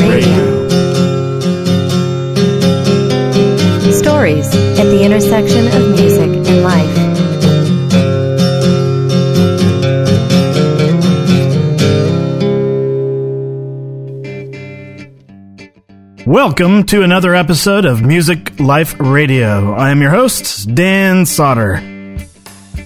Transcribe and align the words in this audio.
Radio. 0.00 0.68
Stories 3.90 4.46
at 4.78 4.84
the 4.84 5.02
intersection 5.04 5.66
of 5.68 5.90
music 5.90 6.30
and 6.48 6.62
life. 6.62 7.18
Welcome 16.26 16.84
to 16.84 17.02
another 17.02 17.34
episode 17.34 17.84
of 17.84 18.02
Music 18.02 18.60
Life 18.60 18.94
Radio. 19.00 19.74
I 19.74 19.90
am 19.90 20.00
your 20.00 20.10
host, 20.10 20.74
Dan 20.74 21.24
Sauter. 21.26 21.97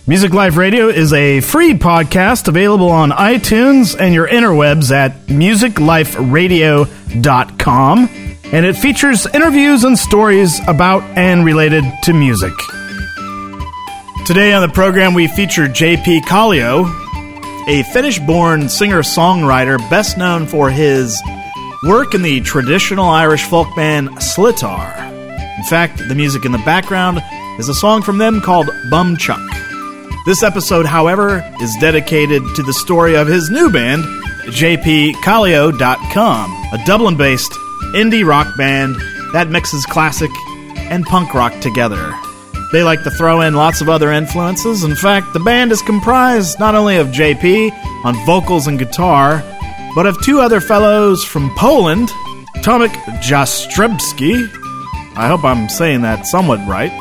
Music 0.04 0.34
Life 0.34 0.56
Radio 0.56 0.88
is 0.88 1.12
a 1.12 1.38
free 1.40 1.74
podcast 1.74 2.48
available 2.48 2.88
on 2.88 3.12
iTunes 3.12 3.96
and 3.96 4.12
your 4.12 4.26
interwebs 4.26 4.90
at 4.90 5.28
musicliferadio.com, 5.28 8.08
and 8.52 8.66
it 8.66 8.76
features 8.76 9.28
interviews 9.32 9.84
and 9.84 9.96
stories 9.96 10.58
about 10.66 11.04
and 11.16 11.44
related 11.44 11.84
to 12.02 12.12
music. 12.12 12.52
Today 14.26 14.52
on 14.52 14.62
the 14.62 14.70
program, 14.74 15.14
we 15.14 15.28
feature 15.28 15.68
JP 15.68 16.22
Kallio, 16.22 16.84
a 17.68 17.84
Finnish 17.92 18.18
born 18.18 18.68
singer 18.68 19.02
songwriter 19.02 19.78
best 19.88 20.18
known 20.18 20.48
for 20.48 20.68
his 20.68 21.22
work 21.84 22.12
in 22.12 22.22
the 22.22 22.40
traditional 22.40 23.08
Irish 23.08 23.44
folk 23.44 23.68
band 23.76 24.08
Sliotar. 24.16 24.98
In 25.58 25.64
fact, 25.64 25.98
the 26.08 26.16
music 26.16 26.44
in 26.44 26.50
the 26.50 26.58
background 26.58 27.20
is 27.60 27.68
a 27.68 27.74
song 27.74 28.02
from 28.02 28.18
them 28.18 28.40
called 28.40 28.68
Bum 28.90 29.16
Chuck. 29.16 29.38
This 30.24 30.44
episode, 30.44 30.86
however, 30.86 31.42
is 31.60 31.76
dedicated 31.80 32.44
to 32.54 32.62
the 32.62 32.72
story 32.72 33.16
of 33.16 33.26
his 33.26 33.50
new 33.50 33.72
band, 33.72 34.04
JPKallio.com, 34.44 36.50
a 36.72 36.78
Dublin 36.86 37.16
based 37.16 37.50
indie 37.96 38.24
rock 38.24 38.46
band 38.56 38.94
that 39.32 39.50
mixes 39.50 39.84
classic 39.84 40.30
and 40.76 41.04
punk 41.06 41.34
rock 41.34 41.58
together. 41.60 42.14
They 42.70 42.84
like 42.84 43.02
to 43.02 43.10
throw 43.10 43.40
in 43.40 43.54
lots 43.54 43.80
of 43.80 43.88
other 43.88 44.12
influences. 44.12 44.84
In 44.84 44.94
fact, 44.94 45.32
the 45.32 45.40
band 45.40 45.72
is 45.72 45.82
comprised 45.82 46.60
not 46.60 46.76
only 46.76 46.98
of 46.98 47.08
JP 47.08 47.72
on 48.04 48.14
vocals 48.24 48.68
and 48.68 48.78
guitar, 48.78 49.42
but 49.96 50.06
of 50.06 50.22
two 50.22 50.40
other 50.40 50.60
fellows 50.60 51.24
from 51.24 51.52
Poland, 51.56 52.10
Tomek 52.58 52.92
Jastrzębski, 53.20 54.48
I 55.16 55.26
hope 55.26 55.42
I'm 55.42 55.68
saying 55.68 56.02
that 56.02 56.26
somewhat 56.26 56.60
right, 56.68 56.92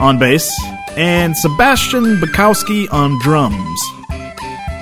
on 0.00 0.18
bass, 0.18 0.52
and 0.96 1.36
Sebastian 1.36 2.16
Bukowski 2.16 2.92
on 2.92 3.18
drums. 3.22 3.80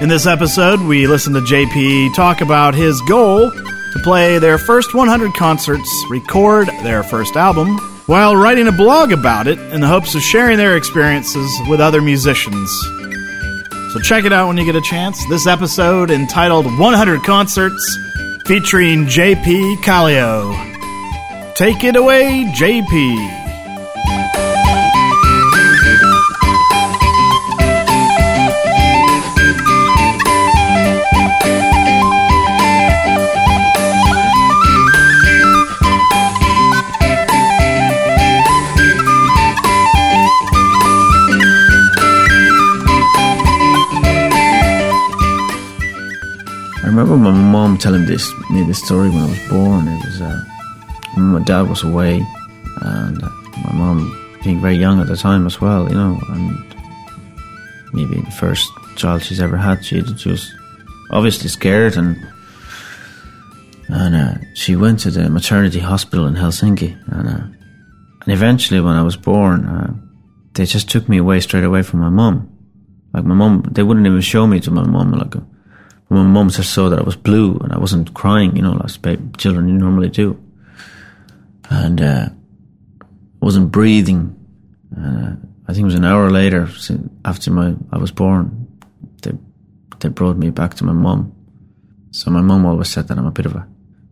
In 0.01 0.09
this 0.09 0.27
episode, 0.27 0.81
we 0.81 1.06
listen 1.06 1.33
to 1.34 1.41
JP 1.41 2.15
talk 2.15 2.41
about 2.41 2.75
his 2.75 3.01
goal 3.03 3.51
to 3.51 3.98
play 4.03 4.39
their 4.39 4.59
first 4.59 4.95
100 4.95 5.34
concerts, 5.34 5.89
record 6.11 6.69
their 6.83 7.03
first 7.03 7.37
album, 7.37 7.79
while 8.06 8.37
writing 8.37 8.69
a 8.69 8.73
blog 8.73 9.12
about 9.12 9.47
it 9.47 9.59
in 9.73 9.81
the 9.81 9.87
hopes 9.87 10.15
of 10.15 10.23
sharing 10.23 10.59
their 10.59 10.77
experiences 10.77 11.51
with 11.69 11.81
other 11.81 12.03
musicians. 12.03 12.71
So 13.93 14.01
check 14.01 14.25
it 14.25 14.33
out 14.33 14.49
when 14.49 14.56
you 14.56 14.65
get 14.65 14.77
a 14.77 14.81
chance. 14.81 15.25
This 15.28 15.47
episode 15.47 16.11
entitled 16.11 16.67
100 16.67 17.23
Concerts 17.23 17.99
featuring 18.47 19.06
JP 19.06 19.77
Kallio. 19.77 20.53
Take 21.55 21.84
it 21.84 21.95
away, 21.95 22.51
JP. 22.56 23.44
My 47.25 47.33
mom 47.33 47.79
telling 47.79 48.05
this 48.05 48.31
me 48.51 48.62
this 48.65 48.85
story 48.85 49.09
when 49.09 49.23
I 49.23 49.31
was 49.31 49.49
born. 49.49 49.89
It 49.89 50.05
was 50.05 50.21
uh, 50.21 50.45
my 51.17 51.41
dad 51.41 51.62
was 51.62 51.83
away, 51.83 52.23
and 52.83 53.23
uh, 53.23 53.29
my 53.65 53.73
mom 53.73 54.39
being 54.43 54.61
very 54.61 54.77
young 54.77 55.01
at 55.01 55.07
the 55.07 55.17
time 55.17 55.47
as 55.47 55.59
well, 55.59 55.89
you 55.89 55.95
know, 55.95 56.21
and 56.29 56.77
maybe 57.95 58.21
the 58.21 58.31
first 58.33 58.71
child 58.97 59.23
she's 59.23 59.41
ever 59.41 59.57
had. 59.57 59.83
She 59.85 60.03
was 60.03 60.55
obviously 61.11 61.49
scared, 61.49 61.97
and 61.97 62.17
and 63.89 64.15
uh, 64.15 64.35
she 64.55 64.77
went 64.77 65.01
to 65.01 65.11
the 65.11 65.31
maternity 65.31 65.81
hospital 65.81 66.27
in 66.27 66.35
Helsinki, 66.35 66.93
and 67.11 67.29
uh, 67.29 67.47
and 68.23 68.33
eventually 68.33 68.81
when 68.81 68.97
I 68.97 69.03
was 69.03 69.17
born, 69.17 69.65
uh, 69.65 69.95
they 70.53 70.67
just 70.67 70.91
took 70.91 71.09
me 71.09 71.17
away 71.17 71.41
straight 71.41 71.65
away 71.65 71.83
from 71.83 72.01
my 72.01 72.11
mom. 72.11 72.51
Like 73.15 73.25
my 73.25 73.35
mom, 73.35 73.62
they 73.71 73.83
wouldn't 73.83 74.06
even 74.06 74.21
show 74.21 74.47
me 74.47 74.61
to 74.61 74.71
my 74.71 74.85
mom. 74.85 75.12
Like 75.12 75.37
my 76.10 76.22
mum 76.22 76.50
just 76.50 76.72
saw 76.72 76.88
that 76.88 76.98
I 76.98 77.03
was 77.03 77.16
blue 77.16 77.56
and 77.59 77.72
I 77.72 77.78
wasn't 77.78 78.15
crying, 78.15 78.56
you 78.56 78.62
know, 78.62 78.72
like 78.72 79.37
children 79.38 79.78
normally 79.78 80.10
do. 80.10 80.41
And 81.70 82.00
uh, 82.00 82.28
wasn't 83.41 83.72
breathing. 83.72 84.34
Uh, 84.97 85.37
I 85.66 85.72
think 85.72 85.82
it 85.82 85.93
was 85.93 85.94
an 85.94 86.04
hour 86.04 86.31
later, 86.31 86.69
after 87.25 87.50
my 87.50 87.75
I 87.93 87.98
was 87.98 88.10
born, 88.10 88.69
they 89.22 89.32
they 90.00 90.09
brought 90.09 90.37
me 90.37 90.50
back 90.50 90.75
to 90.75 90.84
my 90.84 90.93
mum. 90.93 91.32
So 92.10 92.31
my 92.31 92.43
mum 92.43 92.66
always 92.66 92.88
said 92.88 93.09
that 93.09 93.19
I'm 93.19 93.26
a 93.26 93.31
bit 93.31 93.47
of 93.47 93.54
a 93.54 93.66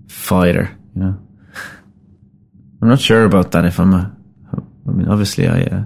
fighter, 0.09 0.77
you 0.95 1.03
know. 1.03 1.19
I'm 2.81 2.89
not 2.89 3.01
sure 3.01 3.25
about 3.25 3.53
that. 3.53 3.65
If 3.65 3.79
I'm 3.79 3.95
a, 3.95 4.17
I 4.89 4.91
mean, 4.91 5.09
obviously 5.09 5.47
I 5.47 5.63
uh, 5.63 5.85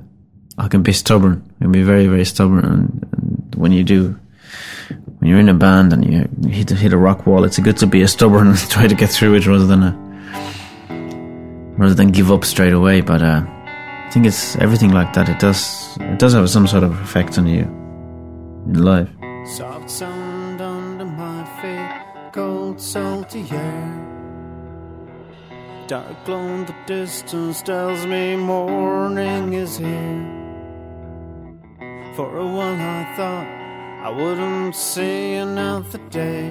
I 0.57 0.69
can 0.69 0.83
be 0.83 0.93
stubborn. 0.93 1.43
I 1.61 1.65
can 1.65 1.73
be 1.73 1.83
very 1.83 2.07
very 2.07 2.25
stubborn, 2.25 2.65
and, 2.65 3.09
and 3.13 3.55
when 3.55 3.73
you 3.73 3.85
do 3.85 4.19
when 4.89 5.31
you're 5.31 5.41
in 5.41 5.49
a 5.49 5.55
band 5.55 5.93
and 5.93 6.05
you 6.05 6.29
hit 6.51 6.71
hit 6.71 6.93
a 6.93 6.99
rock 6.99 7.27
wall, 7.27 7.45
it's 7.45 7.59
good 7.59 7.77
to 7.79 7.87
be 7.87 8.03
a 8.03 8.09
stubborn 8.09 8.49
and 8.53 8.59
try 8.71 8.87
to 8.87 8.95
get 8.95 9.11
through 9.11 9.35
it 9.35 9.47
rather 9.47 9.67
than 9.67 9.83
a 9.83 9.93
rather 11.79 11.95
than 11.95 12.11
give 12.11 12.31
up 12.31 12.45
straight 12.45 12.73
away. 12.73 13.01
But 13.01 13.23
uh, 13.23 13.45
I 13.47 14.11
think 14.11 14.27
it's 14.27 14.57
everything 14.57 14.93
like 14.93 15.13
that. 15.15 15.29
It 15.29 15.39
does 15.39 15.97
it 16.01 16.19
does 16.19 16.35
have 16.35 16.49
some 16.51 16.67
sort 16.67 16.85
of 16.85 16.93
effect 17.01 17.39
on 17.39 17.47
you 17.47 17.63
in 17.63 18.83
life. 18.83 19.11
Soft 19.47 19.91
sound 19.91 20.61
under 20.61 21.05
my 21.05 21.45
feet, 21.61 22.33
cold 22.33 22.81
salty 22.81 23.47
air. 23.51 24.03
Dark 25.87 26.25
glow 26.25 26.41
in 26.41 26.67
the 26.67 26.75
distance 26.87 27.63
tells 27.63 28.05
me 28.07 28.35
morning 28.35 29.53
is 29.53 29.79
here. 29.79 30.33
For 32.17 32.39
a 32.39 32.47
while 32.47 32.75
I 32.75 33.15
thought 33.17 33.56
I 34.07 34.11
wouldn't 34.11 34.77
see 34.77 35.35
another 35.35 35.99
day. 36.11 36.49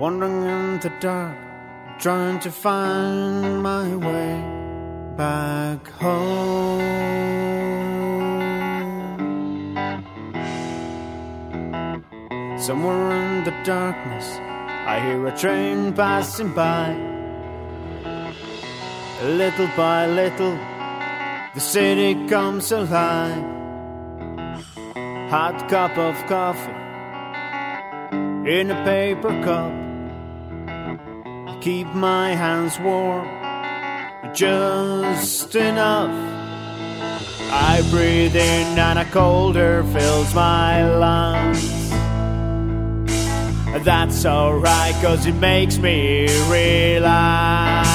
Wandering 0.00 0.42
in 0.42 0.80
the 0.80 0.92
dark, 0.98 1.36
trying 2.00 2.40
to 2.40 2.50
find 2.50 3.62
my 3.62 3.94
way 3.94 4.32
back 5.16 5.86
home. 5.86 6.80
Somewhere 12.58 13.12
in 13.12 13.44
the 13.44 13.54
darkness, 13.62 14.26
I 14.92 14.98
hear 14.98 15.24
a 15.28 15.38
train 15.38 15.92
passing 15.92 16.52
by. 16.54 16.90
Little 19.22 19.70
by 19.76 20.08
little, 20.08 20.58
the 21.54 21.60
city 21.60 22.26
comes 22.26 22.72
alive. 22.72 23.61
Hot 25.32 25.66
cup 25.70 25.96
of 25.96 26.14
coffee 26.26 26.70
in 28.46 28.70
a 28.70 28.84
paper 28.84 29.30
cup. 29.42 29.72
I 30.68 31.58
Keep 31.62 31.86
my 31.94 32.34
hands 32.34 32.78
warm, 32.78 33.26
just 34.34 35.54
enough. 35.54 36.10
I 37.50 37.80
breathe 37.88 38.36
in 38.36 38.78
and 38.78 38.98
a 38.98 39.06
cold 39.06 39.56
air 39.56 39.82
fills 39.84 40.34
my 40.34 40.86
lungs. 40.98 41.88
That's 43.86 44.26
alright, 44.26 44.94
cause 44.96 45.24
it 45.24 45.36
makes 45.36 45.78
me 45.78 46.28
realize 46.50 47.91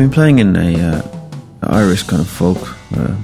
been 0.00 0.10
playing 0.10 0.38
in 0.38 0.56
a 0.56 0.80
uh, 0.80 1.02
Irish 1.64 2.04
kind 2.04 2.22
of 2.22 2.26
folk 2.26 2.56
uh, 2.96 3.14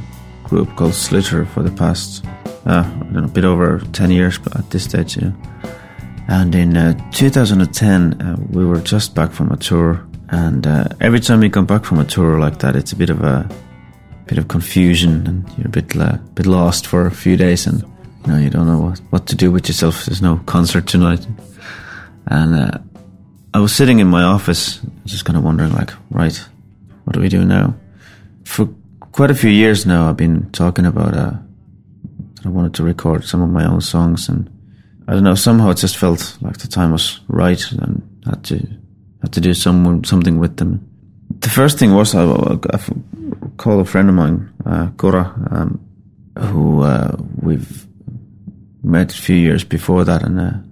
group 0.44 0.68
called 0.76 0.92
Sliotar 0.92 1.48
for 1.48 1.62
the 1.62 1.70
past, 1.70 2.22
uh, 2.66 2.84
I 2.84 2.98
don't 2.98 3.12
know, 3.12 3.24
a 3.24 3.28
bit 3.28 3.46
over 3.46 3.78
10 3.94 4.10
years 4.10 4.36
but 4.36 4.54
at 4.56 4.68
this 4.68 4.84
stage, 4.84 5.16
yeah. 5.16 5.32
And 6.28 6.54
in 6.54 6.76
uh, 6.76 6.92
2010, 7.12 8.20
uh, 8.20 8.36
we 8.50 8.66
were 8.66 8.82
just 8.82 9.14
back 9.14 9.32
from 9.32 9.52
a 9.52 9.56
tour. 9.56 10.06
And 10.28 10.66
uh, 10.66 10.88
every 11.00 11.18
time 11.18 11.42
you 11.42 11.48
come 11.48 11.64
back 11.64 11.86
from 11.86 11.98
a 11.98 12.04
tour 12.04 12.38
like 12.38 12.58
that, 12.58 12.76
it's 12.76 12.92
a 12.92 12.96
bit 12.96 13.08
of 13.08 13.24
a 13.24 13.48
bit 14.26 14.36
of 14.36 14.48
confusion, 14.48 15.26
and 15.26 15.48
you're 15.56 15.68
a 15.68 15.70
bit 15.70 15.94
bit 16.34 16.44
lost 16.46 16.86
for 16.88 17.06
a 17.06 17.10
few 17.10 17.38
days, 17.38 17.66
and 17.66 17.80
you 18.26 18.32
know 18.32 18.38
you 18.38 18.50
don't 18.50 18.66
know 18.66 18.80
what, 18.80 18.98
what 19.10 19.26
to 19.28 19.36
do 19.36 19.50
with 19.50 19.66
yourself. 19.66 20.04
There's 20.04 20.20
no 20.20 20.42
concert 20.44 20.86
tonight, 20.86 21.26
and 22.26 22.80
I 23.54 23.60
was 23.60 23.74
sitting 23.74 24.00
in 24.00 24.08
my 24.08 24.24
office, 24.24 24.80
just 25.06 25.24
kind 25.24 25.38
of 25.38 25.44
wondering, 25.44 25.72
like, 25.72 25.92
right, 26.10 26.38
what 27.06 27.14
do 27.14 27.20
we 27.20 27.28
do 27.28 27.44
now? 27.44 27.72
For 28.44 28.68
quite 29.12 29.30
a 29.30 29.34
few 29.34 29.50
years 29.50 29.86
now, 29.86 30.08
I've 30.08 30.16
been 30.16 30.50
talking 30.50 30.84
about 30.84 31.14
uh, 31.14 31.34
I 32.44 32.48
wanted 32.48 32.74
to 32.74 32.82
record 32.82 33.24
some 33.24 33.42
of 33.42 33.48
my 33.48 33.64
own 33.64 33.80
songs, 33.80 34.28
and 34.28 34.50
I 35.06 35.12
don't 35.12 35.22
know. 35.22 35.36
Somehow 35.36 35.70
it 35.70 35.76
just 35.76 35.96
felt 35.96 36.36
like 36.40 36.58
the 36.58 36.66
time 36.66 36.90
was 36.90 37.20
right, 37.28 37.62
and 37.70 38.02
had 38.24 38.42
to 38.46 38.56
had 39.22 39.32
to 39.34 39.40
do 39.40 39.54
some 39.54 40.02
something 40.02 40.40
with 40.40 40.56
them. 40.56 40.84
The 41.38 41.48
first 41.48 41.78
thing 41.78 41.94
was 41.94 42.12
I, 42.12 42.24
I 42.24 42.80
called 43.56 43.82
a 43.82 43.84
friend 43.84 44.08
of 44.08 44.16
mine, 44.16 44.52
uh, 44.64 44.86
Gora, 44.96 45.32
um, 45.52 45.80
who 46.36 46.82
uh, 46.82 47.16
we've 47.40 47.86
met 48.82 49.16
a 49.16 49.22
few 49.22 49.36
years 49.36 49.62
before 49.62 50.04
that 50.04 50.22
in 50.22 50.40
a 50.40 50.64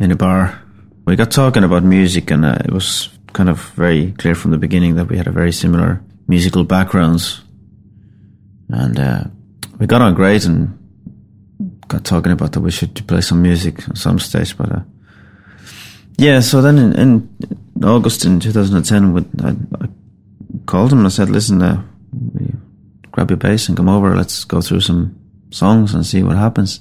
in 0.00 0.10
a 0.10 0.16
bar. 0.16 0.60
We 1.06 1.14
got 1.14 1.30
talking 1.30 1.62
about 1.62 1.84
music, 1.84 2.32
and 2.32 2.44
uh, 2.44 2.58
it 2.64 2.72
was 2.72 3.15
kind 3.36 3.50
of 3.50 3.60
very 3.76 4.12
clear 4.12 4.34
from 4.34 4.50
the 4.50 4.56
beginning 4.56 4.94
that 4.94 5.08
we 5.08 5.18
had 5.18 5.26
a 5.26 5.30
very 5.30 5.52
similar 5.52 6.02
musical 6.26 6.64
backgrounds, 6.64 7.42
and 8.70 8.98
uh, 8.98 9.24
we 9.78 9.86
got 9.86 10.00
on 10.00 10.14
great 10.14 10.46
and 10.46 10.72
got 11.86 12.02
talking 12.02 12.32
about 12.32 12.52
that 12.52 12.62
we 12.62 12.70
should 12.70 13.06
play 13.06 13.20
some 13.20 13.42
music 13.42 13.86
on 13.90 13.94
some 13.94 14.18
stage. 14.18 14.56
But 14.56 14.72
uh, 14.72 14.80
yeah, 16.16 16.40
so 16.40 16.62
then 16.62 16.78
in, 16.78 16.92
in, 16.98 17.84
August 17.84 18.24
in 18.24 18.40
2010, 18.40 19.12
with, 19.12 19.28
I, 19.44 19.50
I, 19.84 19.88
called 20.64 20.90
him 20.90 21.00
and 21.00 21.06
I 21.06 21.10
said, 21.10 21.28
"Listen, 21.28 21.60
uh, 21.60 21.82
grab 23.12 23.30
your 23.30 23.36
bass 23.36 23.68
and 23.68 23.76
come 23.76 23.90
over. 23.90 24.16
Let's 24.16 24.44
go 24.44 24.62
through 24.62 24.80
some 24.80 25.14
songs 25.50 25.92
and 25.92 26.06
see 26.06 26.22
what 26.22 26.36
happens." 26.36 26.80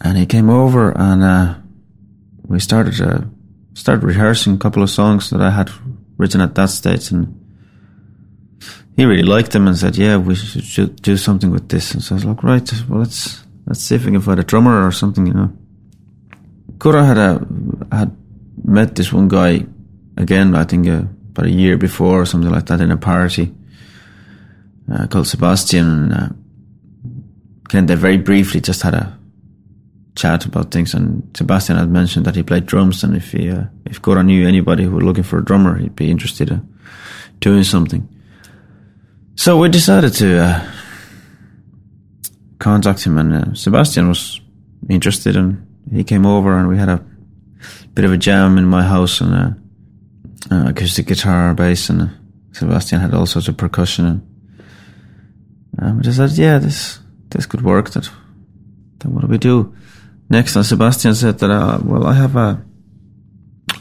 And 0.00 0.16
he 0.16 0.24
came 0.24 0.48
over 0.48 0.96
and 0.96 1.22
uh, 1.22 1.54
we 2.48 2.58
started 2.58 2.98
uh, 3.02 3.20
started 3.74 4.04
rehearsing 4.04 4.54
a 4.54 4.58
couple 4.58 4.82
of 4.82 4.90
songs 4.90 5.30
that 5.30 5.40
I 5.40 5.50
had 5.50 5.70
written 6.16 6.40
at 6.40 6.54
that 6.54 6.70
stage 6.70 7.10
and 7.10 7.40
he 8.96 9.06
really 9.06 9.22
liked 9.22 9.52
them 9.52 9.66
and 9.66 9.76
said, 9.76 9.96
"Yeah, 9.96 10.18
we 10.18 10.34
should 10.34 11.00
do 11.00 11.16
something 11.16 11.50
with 11.50 11.68
this." 11.68 11.94
And 11.94 12.02
so 12.02 12.14
I 12.14 12.16
was 12.16 12.24
like, 12.26 12.42
"Right, 12.42 12.72
well, 12.88 12.98
let's 12.98 13.42
let's 13.66 13.80
see 13.80 13.94
if 13.94 14.04
we 14.04 14.12
can 14.12 14.20
find 14.20 14.38
a 14.38 14.44
drummer 14.44 14.86
or 14.86 14.92
something." 14.92 15.26
You 15.26 15.32
know, 15.32 15.52
Kura 16.78 17.04
had 17.04 17.16
a 17.16 17.46
had 17.90 18.14
met 18.62 18.96
this 18.96 19.10
one 19.12 19.28
guy 19.28 19.64
again. 20.18 20.54
I 20.54 20.64
think 20.64 20.86
uh, 20.86 21.04
about 21.30 21.46
a 21.46 21.50
year 21.50 21.78
before 21.78 22.20
or 22.20 22.26
something 22.26 22.50
like 22.50 22.66
that 22.66 22.80
in 22.80 22.90
a 22.90 22.96
party 22.98 23.54
uh, 24.92 25.06
called 25.06 25.26
Sebastian. 25.26 26.12
And, 26.12 26.12
uh, 26.12 26.28
they 27.86 27.94
very 27.94 28.18
briefly 28.18 28.60
just 28.60 28.82
had 28.82 28.94
a 28.94 29.16
chat 30.14 30.44
about 30.44 30.70
things. 30.70 30.94
And 30.94 31.30
Sebastian 31.36 31.76
had 31.76 31.90
mentioned 31.90 32.26
that 32.26 32.36
he 32.36 32.42
played 32.42 32.66
drums, 32.66 33.04
and 33.04 33.16
if 33.16 33.32
he 33.32 33.50
uh, 33.50 33.64
if 33.86 34.00
Kura 34.02 34.22
knew 34.22 34.46
anybody 34.46 34.84
who 34.84 34.90
were 34.90 35.04
looking 35.04 35.24
for 35.24 35.38
a 35.38 35.44
drummer, 35.44 35.78
he'd 35.78 35.96
be 35.96 36.10
interested 36.10 36.50
in 36.50 36.68
doing 37.40 37.64
something. 37.64 38.08
So 39.36 39.58
we 39.58 39.68
decided 39.68 40.12
to 40.14 40.38
uh, 40.38 40.70
contact 42.58 43.04
him, 43.04 43.18
and 43.18 43.34
uh, 43.34 43.54
Sebastian 43.54 44.08
was 44.08 44.40
interested, 44.88 45.36
and 45.36 45.66
he 45.92 46.04
came 46.04 46.26
over, 46.26 46.56
and 46.56 46.68
we 46.68 46.76
had 46.76 46.88
a 46.88 47.04
bit 47.94 48.04
of 48.04 48.12
a 48.12 48.18
jam 48.18 48.58
in 48.58 48.66
my 48.66 48.82
house, 48.82 49.20
and 49.20 49.34
a, 49.34 49.56
uh, 50.50 50.68
acoustic 50.68 51.06
guitar, 51.06 51.54
bass, 51.54 51.88
and 51.88 52.02
uh, 52.02 52.06
Sebastian 52.52 53.00
had 53.00 53.14
all 53.14 53.26
sorts 53.26 53.48
of 53.48 53.56
percussion, 53.56 54.06
and 54.06 54.26
um, 55.78 55.96
we 55.96 56.02
decided, 56.02 56.36
yeah, 56.36 56.58
this 56.58 56.98
this 57.30 57.46
could 57.46 57.62
work. 57.62 57.90
That, 57.90 58.10
then 58.98 59.14
what 59.14 59.22
do 59.22 59.28
we 59.28 59.38
do 59.38 59.74
next? 60.30 60.54
Sebastian 60.54 61.14
said 61.14 61.38
that, 61.40 61.50
uh, 61.50 61.78
well, 61.82 62.06
I 62.06 62.14
have 62.14 62.36
a, 62.36 62.64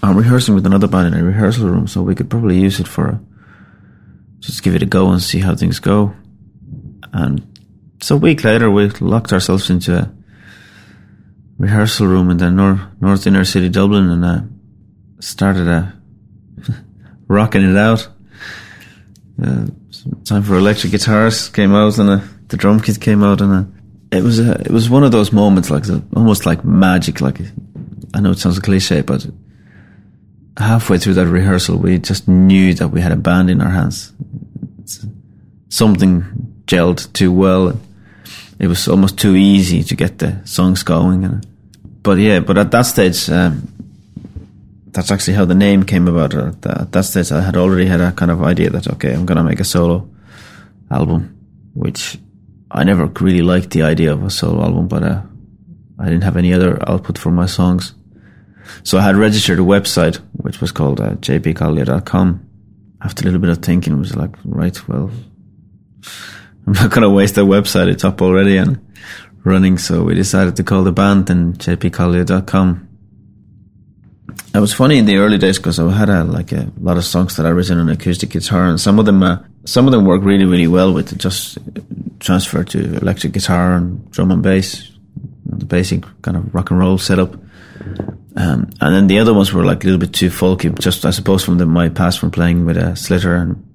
I'm 0.04 0.18
rehearsing 0.18 0.56
with 0.56 0.66
another 0.66 0.88
band 0.88 1.14
in 1.14 1.22
a 1.22 1.24
rehearsal 1.24 1.70
room, 1.70 1.88
so 1.88 2.02
we 2.02 2.16
could 2.16 2.30
probably 2.30 2.60
use 2.60 2.80
it 2.80 2.88
for 2.88 3.20
just 4.40 4.64
give 4.64 4.76
it 4.76 4.82
a 4.82 4.86
go 4.86 5.12
and 5.12 5.22
see 5.22 5.40
how 5.40 5.56
things 5.56 5.80
go. 5.80 6.14
And 7.12 7.46
so 8.02 8.16
a 8.16 8.20
week 8.20 8.44
later, 8.44 8.72
we 8.72 8.90
locked 8.90 9.34
ourselves 9.34 9.70
into 9.70 9.98
a 9.98 10.12
rehearsal 11.58 12.08
room 12.08 12.30
in 12.30 12.38
the 12.38 12.50
north, 12.50 12.80
north 13.02 13.28
inner 13.28 13.44
city 13.44 13.70
Dublin 13.70 14.10
and 14.10 14.26
uh, 14.26 14.42
started 15.20 15.68
uh, 15.68 15.88
rocking 17.28 17.70
it 17.70 17.78
out. 17.78 18.08
Uh, 19.42 19.68
time 20.26 20.44
for 20.44 20.56
electric 20.56 20.92
guitars 20.92 21.50
came 21.50 21.74
out 21.74 21.98
and 21.98 22.10
uh, 22.10 22.20
the 22.48 22.58
drum 22.58 22.80
kit 22.80 23.00
came 23.00 23.24
out 23.24 23.42
and 23.42 23.54
uh, 23.54 23.79
it 24.12 24.24
was 24.24 24.40
a, 24.40 24.54
it 24.62 24.72
was 24.72 24.90
one 24.90 25.04
of 25.04 25.12
those 25.12 25.32
moments 25.32 25.70
like 25.70 25.86
almost 26.16 26.46
like 26.46 26.64
magic. 26.64 27.22
Like 27.22 27.40
I 28.14 28.20
know 28.20 28.32
it 28.32 28.40
sounds 28.40 28.60
cliche, 28.60 29.02
but 29.02 29.26
halfway 30.58 30.98
through 30.98 31.16
that 31.16 31.28
rehearsal, 31.28 31.78
we 31.78 32.00
just 32.00 32.28
knew 32.28 32.74
that 32.76 32.90
we 32.90 33.02
had 33.02 33.12
a 33.12 33.18
band 33.18 33.50
in 33.50 33.62
our 33.62 33.70
hands. 33.70 34.14
It's, 34.80 35.06
something 35.70 36.24
gelled 36.66 37.12
too 37.14 37.32
well. 37.32 37.80
It 38.58 38.68
was 38.68 38.88
almost 38.88 39.18
too 39.18 39.36
easy 39.36 39.84
to 39.84 39.96
get 39.96 40.18
the 40.18 40.42
songs 40.46 40.84
going. 40.84 41.24
And, 41.24 41.46
but 42.04 42.18
yeah, 42.18 42.40
but 42.40 42.58
at 42.58 42.72
that 42.72 42.82
stage, 42.84 43.30
um, 43.30 43.72
that's 44.88 45.12
actually 45.12 45.36
how 45.36 45.46
the 45.46 45.56
name 45.56 45.84
came 45.84 46.08
about. 46.08 46.34
At 46.34 46.92
that 46.92 47.06
stage, 47.06 47.32
I 47.32 47.42
had 47.42 47.56
already 47.56 47.86
had 47.86 48.02
a 48.02 48.12
kind 48.12 48.32
of 48.32 48.42
idea 48.42 48.72
that, 48.72 48.88
okay, 48.88 49.14
I'm 49.14 49.28
to 49.28 49.44
make 49.44 49.60
a 49.60 49.64
solo 49.64 50.10
album, 50.90 51.38
which 51.76 52.18
I 52.72 52.84
never 52.84 53.06
really 53.20 53.42
liked 53.42 53.72
the 53.72 53.84
idea 53.84 54.14
of 54.14 54.24
a 54.24 54.30
solo 54.30 54.64
album, 54.64 54.88
but 54.88 55.04
uh, 55.04 55.22
I 55.98 56.06
didn't 56.06 56.24
have 56.24 56.38
any 56.38 56.54
other 56.54 56.78
output 56.90 57.18
for 57.18 57.32
my 57.32 57.46
songs. 57.46 57.96
So 58.84 58.98
I 58.98 59.02
had 59.02 59.16
registered 59.16 59.60
a 59.60 59.64
website 59.64 60.18
which 60.34 60.62
was 60.62 60.72
called 60.72 61.00
uh. 61.00 61.16
After 63.02 63.24
a 63.24 63.26
little 63.26 63.40
bit 63.40 63.50
of 63.50 63.60
thinking, 63.60 63.94
it 63.94 63.98
was 63.98 64.16
like, 64.16 64.36
right, 64.44 64.88
well, 64.88 65.10
I'm 66.68 66.74
not 66.74 66.92
going 66.92 67.02
to 67.02 67.10
waste 67.10 67.36
that 67.36 67.46
website. 67.46 67.88
It's 67.88 68.04
up 68.04 68.22
already 68.22 68.58
and 68.58 68.80
running. 69.44 69.78
So 69.78 70.04
we 70.04 70.14
decided 70.16 70.56
to 70.58 70.64
call 70.64 70.84
the 70.84 70.92
band 70.92 71.28
then 71.28 71.54
JPKallio.com. 71.54 72.88
It 74.54 74.60
was 74.60 74.74
funny 74.74 74.98
in 74.98 75.06
the 75.06 75.18
early 75.18 75.38
days 75.38 75.58
because 75.58 75.80
I 75.80 75.92
had 75.92 76.10
a, 76.10 76.24
like 76.24 76.52
a 76.52 76.72
lot 76.80 76.98
of 76.98 77.06
songs 77.06 77.36
that 77.38 77.46
I 77.46 77.50
written 77.50 77.80
on 77.80 77.90
acoustic 77.90 78.32
guitar, 78.32 78.66
and 78.66 78.82
some 78.82 78.98
of 78.98 79.06
them, 79.06 79.22
uh, 79.22 79.38
some 79.66 79.86
of 79.86 79.92
them 79.92 80.06
work 80.06 80.24
really, 80.24 80.46
really 80.46 80.68
well 80.68 80.92
with 80.92 81.18
just 81.20 81.60
transfer 82.20 82.64
to 82.64 82.98
electric 82.98 83.34
guitar 83.34 83.74
and 83.74 84.10
drum 84.12 84.32
and 84.32 84.44
bass, 84.44 84.92
the 85.46 85.66
basic 85.66 86.04
kind 86.22 86.38
of 86.38 86.54
rock 86.54 86.72
and 86.72 86.80
roll 86.80 86.98
setup. 86.98 87.34
Um, 88.36 88.70
and 88.80 88.96
then 88.96 89.08
the 89.08 89.20
other 89.20 89.34
ones 89.34 89.52
were 89.52 89.66
like 89.66 89.84
a 89.84 89.88
little 89.88 90.00
bit 90.00 90.14
too 90.14 90.30
folky, 90.30 90.78
just 90.80 91.06
I 91.06 91.12
suppose 91.12 91.44
from 91.44 91.58
the, 91.58 91.66
my 91.66 91.90
past 91.90 92.20
from 92.20 92.32
playing 92.32 92.66
with 92.66 92.78
a 92.78 92.92
Sliotar, 92.92 93.42
and 93.42 93.66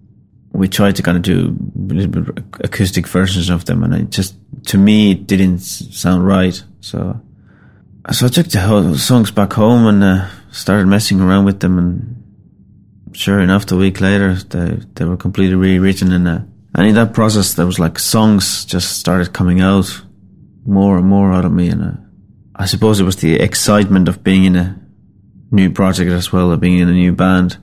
we 0.53 0.69
tried 0.69 0.97
to 0.97 1.03
kind 1.03 1.17
of 1.17 1.23
do 1.23 1.57
a 1.91 1.93
little 1.93 2.23
bit 2.23 2.45
acoustic 2.61 3.09
versions 3.09 3.51
of 3.51 3.65
them, 3.65 3.83
and 3.83 3.95
it 3.95 4.11
just 4.11 4.37
to 4.67 4.79
me 4.79 5.13
it 5.13 5.27
didn't 5.27 5.59
sound 5.59 6.27
right. 6.27 6.63
So, 6.81 7.21
so 8.13 8.27
I 8.27 8.29
took 8.29 8.47
the 8.47 8.97
songs 8.99 9.31
back 9.31 9.55
home 9.55 9.87
and 9.87 10.05
uh, 10.05 10.29
started 10.53 10.87
messing 10.87 11.21
around 11.21 11.45
with 11.45 11.61
them, 11.61 11.79
and 11.79 13.17
sure 13.17 13.41
enough, 13.41 13.71
a 13.73 13.77
week 13.77 14.01
later 14.01 14.35
they 14.35 14.79
they 14.95 15.05
were 15.05 15.17
completely 15.17 15.57
rewritten, 15.57 16.13
and 16.13 16.29
uh, 16.29 16.39
and 16.75 16.87
in 16.87 16.95
that 16.95 17.13
process 17.13 17.55
there 17.55 17.67
was 17.67 17.79
like 17.79 17.99
songs 17.99 18.65
just 18.65 18.99
started 18.99 19.33
coming 19.33 19.61
out 19.61 20.03
more 20.67 20.97
and 20.99 21.07
more 21.07 21.33
out 21.33 21.45
of 21.45 21.53
me, 21.53 21.69
and. 21.69 21.83
Uh, 21.83 22.05
I 22.57 22.67
suppose 22.67 23.01
it 23.01 23.05
was 23.05 23.17
the 23.17 23.35
excitement 23.35 24.09
of 24.09 24.23
being 24.23 24.45
in 24.45 24.57
a 24.57 24.81
new 25.51 25.71
project 25.71 26.11
as 26.11 26.33
well, 26.33 26.53
of 26.53 26.61
being 26.61 26.79
in 26.79 26.89
a 26.89 26.93
new 26.93 27.13
band, 27.13 27.59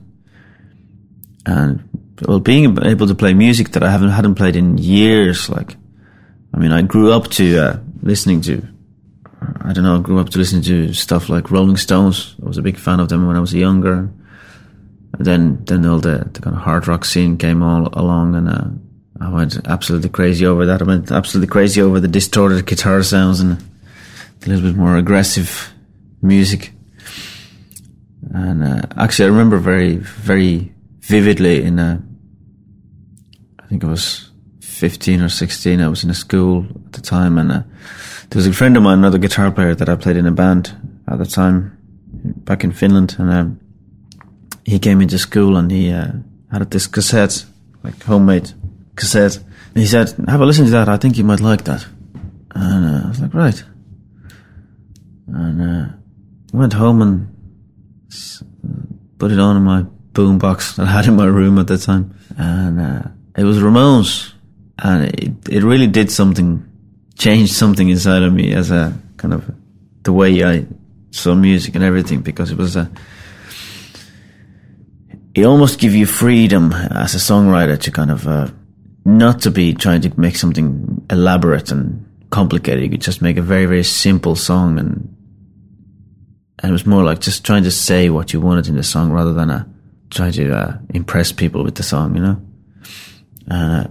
and 1.46 1.88
well, 2.26 2.40
being 2.40 2.76
able 2.84 3.06
to 3.06 3.14
play 3.14 3.32
music 3.32 3.70
that 3.70 3.82
I 3.82 3.90
haven't 3.90 4.10
hadn't 4.10 4.34
played 4.34 4.54
in 4.54 4.76
years. 4.76 5.48
Like, 5.48 5.76
I 6.52 6.58
mean, 6.58 6.72
I 6.72 6.82
grew 6.82 7.10
up 7.10 7.28
to 7.32 7.58
uh, 7.58 7.78
listening 8.02 8.42
to, 8.42 8.68
I 9.62 9.72
don't 9.72 9.84
know, 9.84 9.96
I 9.96 10.02
grew 10.02 10.18
up 10.18 10.28
to 10.30 10.38
listening 10.38 10.62
to 10.64 10.92
stuff 10.92 11.30
like 11.30 11.50
Rolling 11.50 11.78
Stones. 11.78 12.36
I 12.42 12.46
was 12.46 12.58
a 12.58 12.62
big 12.62 12.76
fan 12.76 13.00
of 13.00 13.08
them 13.08 13.26
when 13.26 13.36
I 13.36 13.40
was 13.40 13.54
younger. 13.54 14.10
And 15.14 15.26
then, 15.26 15.64
then 15.66 15.84
all 15.84 15.98
the, 15.98 16.28
the 16.32 16.40
kind 16.40 16.56
of 16.56 16.62
hard 16.62 16.88
rock 16.88 17.04
scene 17.04 17.36
came 17.36 17.62
all 17.62 17.88
along, 17.92 18.34
and 18.34 18.48
uh, 18.48 18.68
I 19.20 19.28
went 19.28 19.66
absolutely 19.66 20.08
crazy 20.08 20.46
over 20.46 20.66
that. 20.66 20.82
I 20.82 20.84
went 20.84 21.10
absolutely 21.10 21.50
crazy 21.50 21.80
over 21.80 22.00
the 22.00 22.08
distorted 22.08 22.66
guitar 22.66 23.02
sounds 23.02 23.40
and 23.40 23.52
a 23.52 24.48
little 24.48 24.68
bit 24.68 24.76
more 24.76 24.96
aggressive 24.96 25.72
music. 26.22 26.72
And 28.34 28.64
uh, 28.64 28.82
actually, 28.96 29.26
I 29.26 29.28
remember 29.28 29.58
very, 29.58 29.96
very 29.96 30.72
vividly 31.00 31.62
in 31.62 31.78
a. 31.78 32.02
I 33.60 33.66
think 33.66 33.84
I 33.84 33.88
was 33.88 34.30
fifteen 34.60 35.20
or 35.20 35.28
sixteen. 35.28 35.80
I 35.80 35.88
was 35.88 36.04
in 36.04 36.10
a 36.10 36.14
school 36.14 36.66
at 36.86 36.92
the 36.92 37.00
time, 37.00 37.36
and 37.38 37.52
uh, 37.52 37.62
there 38.30 38.38
was 38.38 38.46
a 38.46 38.52
friend 38.52 38.76
of 38.76 38.82
mine, 38.82 38.98
another 38.98 39.18
guitar 39.18 39.50
player 39.50 39.74
that 39.74 39.88
I 39.88 39.96
played 39.96 40.16
in 40.16 40.26
a 40.26 40.32
band 40.32 40.74
at 41.08 41.18
the 41.18 41.26
time, 41.26 41.76
back 42.44 42.64
in 42.64 42.72
Finland, 42.72 43.16
and 43.18 43.30
um, 43.30 43.60
he 44.64 44.78
came 44.78 45.00
into 45.00 45.18
school 45.18 45.56
and 45.56 45.70
he 45.70 45.90
uh, 45.90 46.12
had 46.50 46.70
this 46.70 46.86
cassette, 46.86 47.44
like 47.82 48.02
homemade 48.02 48.52
cassette. 48.96 49.36
And 49.36 49.78
he 49.78 49.86
said, 49.86 50.14
"Have 50.28 50.40
a 50.40 50.46
listen 50.46 50.66
to 50.66 50.70
that. 50.72 50.88
I 50.88 50.96
think 50.96 51.18
you 51.18 51.24
might 51.24 51.40
like 51.40 51.64
that." 51.64 51.86
And 52.54 52.84
uh, 52.84 53.06
I 53.06 53.08
was 53.08 53.20
like, 53.20 53.34
"Right." 53.34 53.64
And 55.28 55.62
uh, 55.62 55.92
went 56.52 56.72
home 56.74 57.00
and 57.02 57.28
put 59.18 59.32
it 59.32 59.38
on 59.38 59.56
in 59.56 59.62
my 59.62 59.84
boombox 60.12 60.76
that 60.76 60.86
I 60.88 60.90
had 60.90 61.06
in 61.06 61.16
my 61.16 61.26
room 61.26 61.58
at 61.58 61.66
the 61.66 61.78
time, 61.78 62.14
and 62.36 62.80
uh, 62.80 63.08
it 63.36 63.44
was 63.44 63.58
Ramones, 63.58 64.32
and 64.78 65.04
it 65.04 65.48
it 65.48 65.62
really 65.62 65.86
did 65.86 66.10
something, 66.10 66.64
changed 67.16 67.54
something 67.54 67.88
inside 67.88 68.22
of 68.22 68.32
me 68.32 68.52
as 68.52 68.70
a 68.70 68.92
kind 69.16 69.34
of 69.34 69.50
the 70.02 70.12
way 70.12 70.44
I 70.44 70.66
saw 71.12 71.34
music 71.34 71.74
and 71.74 71.84
everything 71.84 72.22
because 72.22 72.50
it 72.50 72.58
was 72.58 72.74
a 72.74 72.90
it 75.34 75.44
almost 75.44 75.78
give 75.78 75.94
you 75.94 76.06
freedom 76.06 76.72
as 76.72 77.14
a 77.14 77.18
songwriter 77.18 77.78
to 77.80 77.90
kind 77.90 78.10
of 78.10 78.26
uh, 78.26 78.48
not 79.04 79.40
to 79.42 79.50
be 79.50 79.74
trying 79.74 80.00
to 80.02 80.20
make 80.20 80.36
something 80.36 81.04
elaborate 81.10 81.70
and 81.70 82.06
complicated. 82.30 82.84
You 82.84 82.90
could 82.90 83.00
just 83.00 83.22
make 83.22 83.36
a 83.36 83.42
very 83.42 83.66
very 83.66 83.84
simple 83.84 84.36
song, 84.36 84.78
and 84.78 85.16
and 86.58 86.70
it 86.70 86.72
was 86.72 86.86
more 86.86 87.02
like 87.02 87.20
just 87.20 87.44
trying 87.44 87.64
to 87.64 87.70
say 87.70 88.10
what 88.10 88.32
you 88.32 88.40
wanted 88.40 88.68
in 88.68 88.76
the 88.76 88.82
song 88.82 89.10
rather 89.12 89.32
than 89.32 89.50
uh, 89.50 89.64
try 90.10 90.30
to 90.30 90.56
uh, 90.56 90.78
impress 90.94 91.32
people 91.32 91.64
with 91.64 91.74
the 91.74 91.82
song. 91.82 92.16
You 92.16 92.22
know, 92.22 92.40
uh, 93.50 93.84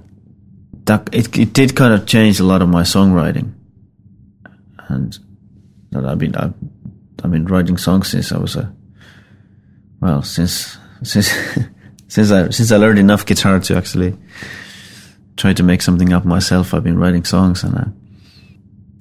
that 0.86 1.10
it 1.13 1.38
it 1.38 1.53
did 1.53 1.75
kind 1.75 1.94
of 1.94 2.06
change 2.06 2.39
a 2.39 2.44
lot 2.44 2.62
of 2.62 2.70
my 2.70 2.84
songwriting, 2.84 3.53
and 4.88 5.18
I've 5.94 6.18
been 6.18 6.36
I've, 6.36 6.53
I've 7.24 7.32
been 7.32 7.46
writing 7.46 7.77
songs 7.77 8.10
since 8.10 8.32
I 8.32 8.38
was 8.38 8.56
a 8.56 8.74
well 10.00 10.24
since 10.24 10.77
since 11.03 11.32
since 12.08 12.32
I 12.32 12.50
since 12.50 12.72
I 12.72 12.77
learned 12.77 13.00
enough 13.00 13.25
guitar 13.25 13.60
to 13.60 13.75
actually 13.75 14.18
try 15.41 15.53
to 15.53 15.63
make 15.63 15.81
something 15.81 16.13
up 16.13 16.24
myself. 16.24 16.74
I've 16.74 16.83
been 16.83 17.00
writing 17.00 17.25
songs, 17.25 17.63
and 17.63 17.75
uh, 17.75 17.86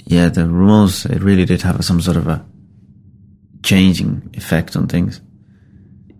yeah, 0.06 0.28
the 0.30 0.42
Ramones 0.42 1.08
it 1.14 1.22
really 1.22 1.44
did 1.44 1.60
have 1.62 1.84
some 1.84 2.00
sort 2.00 2.16
of 2.16 2.26
a 2.26 2.44
changing 3.62 4.30
effect 4.32 4.74
on 4.74 4.88
things. 4.88 5.20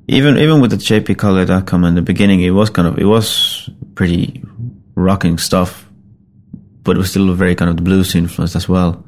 Even 0.08 0.36
even 0.36 0.60
with 0.60 0.72
the 0.72 0.76
JP 0.76 1.16
Kallio.com 1.16 1.84
in 1.84 1.94
the 1.94 2.02
beginning, 2.02 2.42
it 2.42 2.50
was 2.50 2.68
kind 2.68 2.86
of 2.86 2.98
it 2.98 3.06
was 3.06 3.70
pretty 3.94 4.42
rocking 4.94 5.38
stuff, 5.38 5.88
but 6.82 6.96
it 6.96 6.98
was 6.98 7.10
still 7.10 7.32
very 7.32 7.54
kind 7.54 7.70
of 7.70 7.76
the 7.76 7.82
blues 7.82 8.14
influenced 8.14 8.56
as 8.56 8.68
well. 8.68 9.02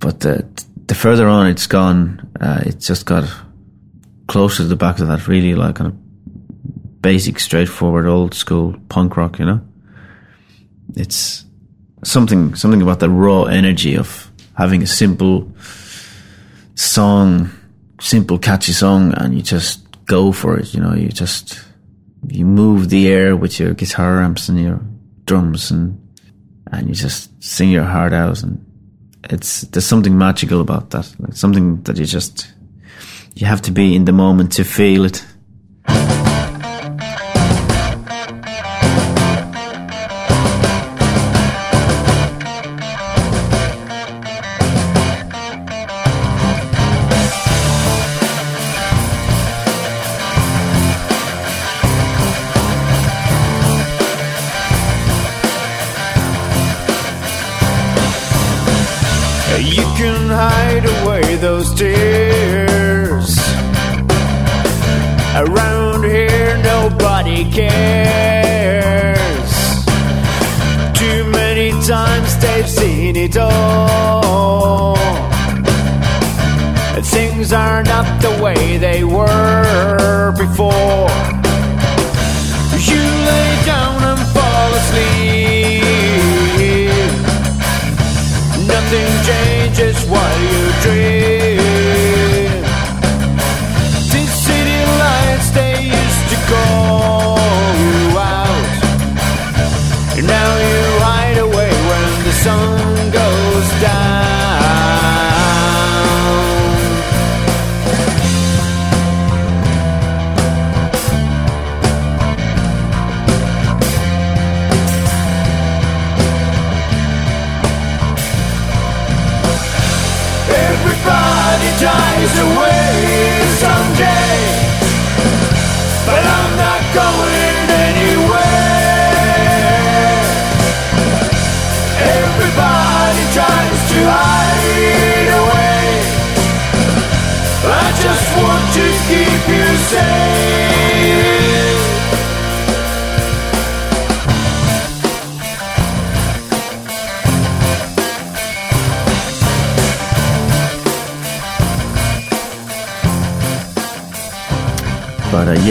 But 0.00 0.18
the 0.20 0.44
the 0.88 0.96
further 0.96 1.28
on 1.28 1.46
it's 1.46 1.68
gone, 1.68 2.28
uh, 2.40 2.62
it 2.66 2.80
just 2.80 3.06
got 3.06 3.24
closer 4.26 4.64
to 4.64 4.68
the 4.68 4.76
back 4.76 4.98
of 4.98 5.06
that 5.06 5.28
really 5.28 5.54
like 5.54 5.76
kind 5.76 5.92
of 5.92 7.00
basic, 7.02 7.38
straightforward, 7.38 8.06
old 8.08 8.34
school 8.34 8.74
punk 8.88 9.16
rock. 9.16 9.38
You 9.38 9.44
know, 9.44 9.60
it's 10.96 11.44
something 12.04 12.54
something 12.54 12.82
about 12.82 13.00
the 13.00 13.10
raw 13.10 13.44
energy 13.44 13.96
of 13.96 14.30
having 14.56 14.82
a 14.82 14.86
simple 14.86 15.50
song, 16.74 17.50
simple 18.00 18.38
catchy 18.38 18.72
song, 18.72 19.12
and 19.14 19.34
you 19.34 19.42
just 19.42 19.80
go 20.06 20.32
for 20.32 20.58
it. 20.58 20.74
You 20.74 20.80
know, 20.80 20.94
you 20.94 21.08
just 21.08 21.62
you 22.28 22.44
move 22.44 22.88
the 22.90 23.08
air 23.08 23.36
with 23.36 23.58
your 23.58 23.74
guitar 23.74 24.22
amps 24.22 24.48
and 24.48 24.60
your 24.60 24.80
drums, 25.26 25.70
and 25.70 26.00
and 26.70 26.88
you 26.88 26.94
just 26.94 27.30
sing 27.42 27.70
your 27.70 27.84
heart 27.84 28.12
out. 28.12 28.42
And 28.42 28.64
it's 29.30 29.62
there's 29.62 29.86
something 29.86 30.16
magical 30.16 30.60
about 30.60 30.90
that, 30.90 31.12
like 31.18 31.34
something 31.34 31.82
that 31.82 31.96
you 31.96 32.06
just 32.06 32.52
you 33.34 33.46
have 33.46 33.62
to 33.62 33.72
be 33.72 33.94
in 33.94 34.04
the 34.04 34.12
moment 34.12 34.52
to 34.52 34.64
feel 34.64 35.04
it. 35.04 35.24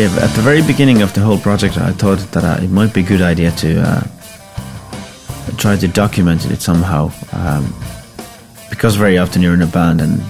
Uh, 0.03 0.19
at 0.19 0.35
the 0.35 0.41
very 0.41 0.61
beginning 0.61 1.01
of 1.01 1.13
the 1.13 1.21
whole 1.21 1.37
project, 1.39 1.77
I 1.77 1.91
thought 1.91 2.19
that 2.33 2.43
uh, 2.43 2.61
it 2.61 2.69
might 2.69 2.93
be 2.93 2.99
a 2.99 3.03
good 3.03 3.21
idea 3.21 3.51
to 3.51 3.81
uh, 3.81 4.01
try 5.57 5.77
to 5.77 5.87
document 5.87 6.45
it 6.51 6.61
somehow. 6.61 7.09
Um, 7.31 7.73
because 8.69 8.97
very 8.97 9.17
often 9.17 9.41
you're 9.41 9.53
in 9.53 9.61
a 9.61 9.67
band 9.67 10.01
and 10.01 10.21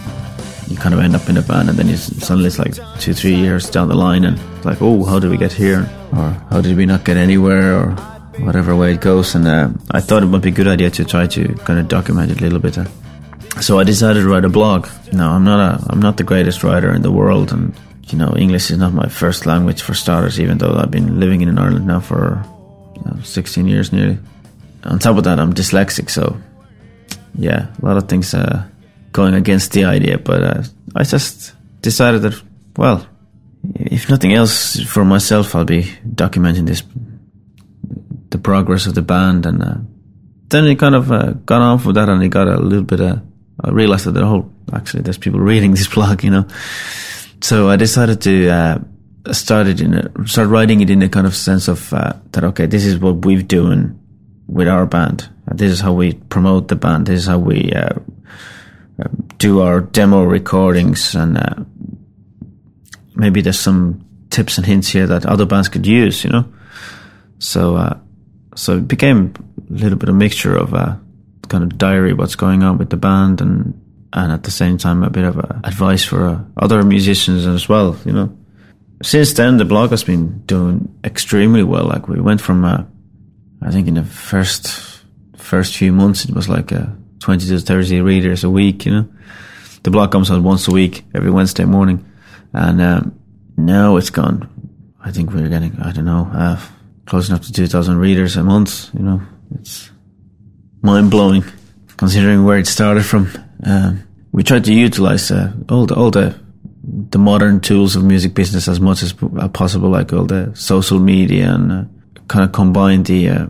you 0.68 0.78
kind 0.78 0.94
of 0.94 1.00
end 1.00 1.16
up 1.16 1.28
in 1.28 1.38
a 1.38 1.42
band, 1.42 1.70
and 1.70 1.78
then 1.80 1.88
you 1.88 1.98
suddenly 1.98 2.48
it's 2.48 2.60
like 2.60 2.76
two, 3.00 3.16
three 3.16 3.34
years 3.34 3.68
down 3.68 3.88
the 3.88 3.96
line, 3.96 4.26
and 4.26 4.40
like, 4.64 4.80
oh, 4.80 5.04
how 5.06 5.18
did 5.18 5.32
we 5.32 5.38
get 5.38 5.52
here? 5.52 5.90
Or 6.12 6.30
how 6.52 6.62
did 6.62 6.78
we 6.78 6.86
not 6.86 7.04
get 7.04 7.18
anywhere? 7.18 7.76
Or 7.76 7.92
whatever 8.46 8.76
way 8.76 8.94
it 8.94 9.02
goes. 9.02 9.34
And 9.34 9.48
uh, 9.48 9.70
I 9.90 10.02
thought 10.02 10.22
it 10.22 10.28
might 10.28 10.44
be 10.44 10.50
a 10.50 10.54
good 10.54 10.68
idea 10.68 10.92
to 10.92 11.04
try 11.04 11.26
to 11.26 11.54
kind 11.66 11.80
of 11.80 11.88
document 11.88 12.30
it 12.30 12.40
a 12.40 12.44
little 12.44 12.60
bit. 12.60 12.78
uh. 12.78 12.86
So 13.60 13.80
I 13.80 13.84
decided 13.84 14.22
to 14.22 14.30
write 14.30 14.46
a 14.46 14.50
blog. 14.50 14.88
No, 15.12 15.32
I'm 15.32 15.44
not 15.44 15.60
a, 15.60 15.86
I'm 15.90 16.00
not 16.00 16.18
the 16.18 16.24
greatest 16.24 16.64
writer 16.64 16.94
in 16.94 17.02
the 17.02 17.12
world, 17.12 17.52
and 17.52 17.74
you 18.08 18.18
know, 18.18 18.36
English 18.38 18.72
is 18.72 18.78
not 18.78 18.94
my 18.94 19.08
first 19.08 19.46
language 19.46 19.82
for 19.82 19.94
starters. 19.94 20.40
Even 20.40 20.58
though 20.58 20.76
I've 20.76 20.92
been 20.92 21.20
living 21.20 21.42
in 21.42 21.58
Ireland 21.58 21.88
now 21.88 22.00
for 22.00 22.44
you 22.96 23.02
know, 23.06 23.22
16 23.24 23.68
years 23.68 23.92
nearly. 23.92 24.18
On 24.84 25.00
top 25.00 25.18
of 25.18 25.24
that, 25.24 25.40
I'm 25.40 25.54
dyslexic, 25.54 26.10
so 26.10 26.38
yeah, 27.36 27.68
a 27.82 27.86
lot 27.86 27.98
of 27.98 28.10
things 28.10 28.34
uh, 28.34 28.64
going 29.12 29.34
against 29.34 29.72
the 29.72 29.86
idea. 29.86 30.18
But 30.18 30.44
uh, 30.44 30.64
I 30.96 31.04
just 31.04 31.54
decided 31.82 32.22
that, 32.24 32.42
well, 32.76 33.08
if 33.76 34.10
nothing 34.10 34.34
else, 34.34 34.80
for 34.82 35.06
myself, 35.06 35.56
I'll 35.56 35.64
be 35.64 35.84
documenting 36.06 36.66
this, 36.66 36.84
the 38.30 38.38
progress 38.38 38.86
of 38.86 38.96
the 38.96 39.02
band, 39.02 39.46
and 39.46 39.64
uh, 39.64 39.76
then 40.50 40.66
it 40.66 40.80
kind 40.80 40.96
of 40.96 41.12
uh, 41.12 41.32
got 41.46 41.62
on 41.62 41.84
with 41.84 41.96
that, 41.96 42.10
and 42.10 42.22
it 42.22 42.30
got 42.30 42.48
a 42.48 42.58
little 42.58 42.84
bit. 42.84 43.00
Uh, 43.00 43.18
I 43.64 43.70
realized 43.70 44.06
that 44.06 44.12
the 44.12 44.26
whole 44.26 44.52
actually 44.74 45.04
there's 45.04 45.18
people 45.18 45.40
reading 45.40 45.72
this 45.72 45.88
blog, 45.94 46.24
you 46.24 46.32
know. 46.32 46.46
So 47.44 47.70
I 47.70 47.76
decided 47.76 48.22
to 48.22 48.50
uh, 48.50 48.80
started 49.34 49.82
in 49.82 49.96
a, 49.96 50.28
start 50.28 50.48
writing 50.48 50.80
it 50.80 50.90
in 50.90 51.02
a 51.02 51.10
kind 51.10 51.28
of 51.28 51.36
sense 51.36 51.68
of 51.68 51.92
uh, 51.92 52.14
that. 52.32 52.46
Okay, 52.46 52.68
this 52.68 52.86
is 52.86 52.98
what 52.98 53.26
we've 53.26 53.46
doing 53.46 54.00
with 54.48 54.70
our 54.70 54.86
band. 54.86 55.30
This 55.54 55.70
is 55.70 55.82
how 55.82 55.92
we 55.92 56.14
promote 56.14 56.70
the 56.70 56.78
band. 56.78 57.08
This 57.08 57.24
is 57.24 57.28
how 57.28 57.40
we 57.40 57.74
uh, 57.74 58.00
do 59.40 59.60
our 59.60 59.82
demo 59.82 60.24
recordings, 60.24 61.16
and 61.16 61.38
uh, 61.38 61.56
maybe 63.14 63.42
there's 63.42 63.60
some 63.60 64.06
tips 64.30 64.58
and 64.58 64.66
hints 64.66 64.88
here 64.88 65.08
that 65.08 65.26
other 65.26 65.46
bands 65.46 65.68
could 65.68 65.86
use. 65.86 66.24
You 66.24 66.30
know, 66.30 66.46
so 67.40 67.76
uh, 67.76 67.98
so 68.56 68.78
it 68.78 68.88
became 68.88 69.34
a 69.70 69.74
little 69.74 69.98
bit 69.98 70.08
of 70.08 70.16
a 70.16 70.18
mixture 70.18 70.56
of 70.56 70.74
uh, 70.74 70.96
kind 71.50 71.66
of 71.66 71.78
diary, 71.78 72.14
what's 72.14 72.38
going 72.38 72.64
on 72.64 72.78
with 72.78 72.90
the 72.90 72.96
band, 72.96 73.42
and 73.42 73.83
and 74.14 74.32
at 74.32 74.44
the 74.44 74.52
same 74.52 74.78
time 74.78 75.04
a 75.04 75.10
bit 75.10 75.26
of 75.26 75.38
advice 75.64 76.04
for 76.06 76.26
uh, 76.26 76.40
other 76.58 76.84
musicians 76.84 77.46
as 77.46 77.68
well. 77.68 77.98
You 78.06 78.14
know 78.14 78.38
since 79.04 79.34
then, 79.34 79.58
the 79.58 79.66
blog 79.66 79.92
has 79.92 80.04
been 80.04 80.40
doing 80.46 80.88
extremely 81.04 81.64
well. 81.64 81.86
Like 81.86 82.08
we 82.08 82.22
went 82.22 82.42
from, 82.42 82.64
uh, 82.64 82.84
I 83.62 83.72
think 83.72 83.88
in 83.88 83.96
the 83.96 84.04
first 84.04 85.04
first 85.38 85.76
few 85.76 85.92
months, 85.92 86.26
it 86.26 86.34
was 86.34 86.48
like 86.48 86.72
uh, 86.72 86.86
20 87.20 87.48
to 87.48 87.60
30 87.60 88.02
readers 88.02 88.44
a 88.44 88.50
week. 88.50 88.86
You 88.86 88.94
know, 88.94 89.10
the 89.84 89.92
blog 89.92 90.12
comes 90.12 90.32
out 90.32 90.42
once 90.42 90.68
a 90.68 90.72
week, 90.72 91.04
every 91.14 91.32
Wednesday 91.32 91.66
morning, 91.66 92.10
and 92.54 92.82
um, 92.82 93.20
now 93.58 93.98
it's 93.98 94.10
gone. 94.10 94.50
I 95.04 95.12
think 95.12 95.34
we're 95.34 95.50
getting, 95.50 95.78
I 95.82 95.92
don't 95.92 96.06
know, 96.06 96.32
uh, 96.34 96.60
close 97.06 97.28
enough 97.28 97.42
to 97.42 97.52
2,000 97.52 97.98
readers 97.98 98.38
a 98.38 98.44
month. 98.44 98.90
You 98.94 99.02
know, 99.02 99.22
it's 99.60 99.92
mind 100.82 101.12
blowing 101.12 101.44
considering 101.98 102.46
where 102.46 102.58
it 102.58 102.68
started 102.68 103.04
from. 103.04 103.30
Um, 103.66 104.04
we 104.32 104.44
tried 104.44 104.66
to 104.66 104.74
utilize 104.74 105.32
uh, 105.32 105.54
all 105.70 105.86
the 105.86 105.96
all 105.96 106.12
the 106.12 106.40
the 107.10 107.18
modern 107.18 107.62
tools 107.62 107.96
of 107.96 108.04
music 108.04 108.34
business 108.34 108.68
as 108.68 108.80
much 108.80 109.04
as 109.04 109.14
possible, 109.54 109.90
like 109.90 110.12
all 110.12 110.26
the 110.26 110.52
social 110.56 111.00
media 111.00 111.54
and 111.54 111.72
uh, 111.72 111.84
kind 112.28 112.44
of 112.44 112.52
combine 112.52 113.04
the, 113.04 113.30
uh, 113.30 113.48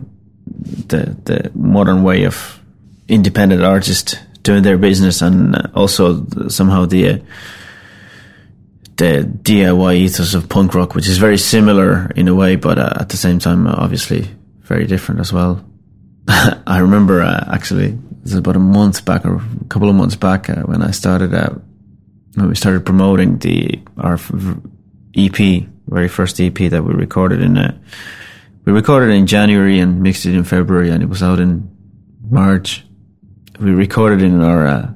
the 0.86 1.16
the 1.24 1.50
modern 1.54 2.02
way 2.02 2.24
of 2.24 2.60
independent 3.08 3.62
artists 3.62 4.16
doing 4.42 4.62
their 4.62 4.78
business 4.78 5.22
and 5.22 5.56
uh, 5.56 5.62
also 5.74 6.24
somehow 6.48 6.86
the 6.86 7.08
uh, 7.08 7.18
the 8.96 9.28
DIY 9.42 9.96
ethos 9.96 10.34
of 10.34 10.48
punk 10.48 10.74
rock, 10.74 10.94
which 10.94 11.08
is 11.08 11.18
very 11.18 11.38
similar 11.38 12.10
in 12.14 12.28
a 12.28 12.34
way, 12.34 12.54
but 12.54 12.78
uh, 12.78 12.92
at 13.00 13.08
the 13.08 13.16
same 13.16 13.40
time, 13.40 13.66
obviously 13.66 14.28
very 14.62 14.86
different 14.86 15.20
as 15.20 15.32
well. 15.32 15.64
I 16.28 16.78
remember 16.78 17.20
uh, 17.22 17.44
actually, 17.52 17.98
it 18.24 18.30
was 18.30 18.34
about 18.34 18.56
a 18.56 18.60
month 18.60 19.04
back 19.04 19.26
or 19.26 19.36
a 19.36 19.68
couple 19.68 19.90
of 19.90 19.94
months 19.94 20.16
back 20.16 20.48
when 20.48 20.82
I 20.82 20.92
started 20.92 21.34
out 21.34 21.60
when 22.36 22.48
we 22.48 22.54
started 22.54 22.86
promoting 22.86 23.36
the 23.38 23.78
our 23.98 24.18
EP, 25.14 25.66
very 25.86 26.08
first 26.08 26.40
EP 26.40 26.54
that 26.54 26.82
we 26.82 26.94
recorded 26.94 27.42
in 27.42 27.58
uh, 27.58 27.76
we 28.64 28.72
recorded 28.72 29.10
in 29.10 29.26
January 29.26 29.78
and 29.78 30.02
mixed 30.02 30.24
it 30.24 30.34
in 30.34 30.42
February, 30.42 30.88
and 30.88 31.02
it 31.02 31.08
was 31.08 31.22
out 31.22 31.38
in 31.38 31.68
March. 32.30 32.86
We 33.60 33.72
recorded 33.72 34.22
in 34.22 34.40
our 34.40 34.66
uh, 34.66 34.92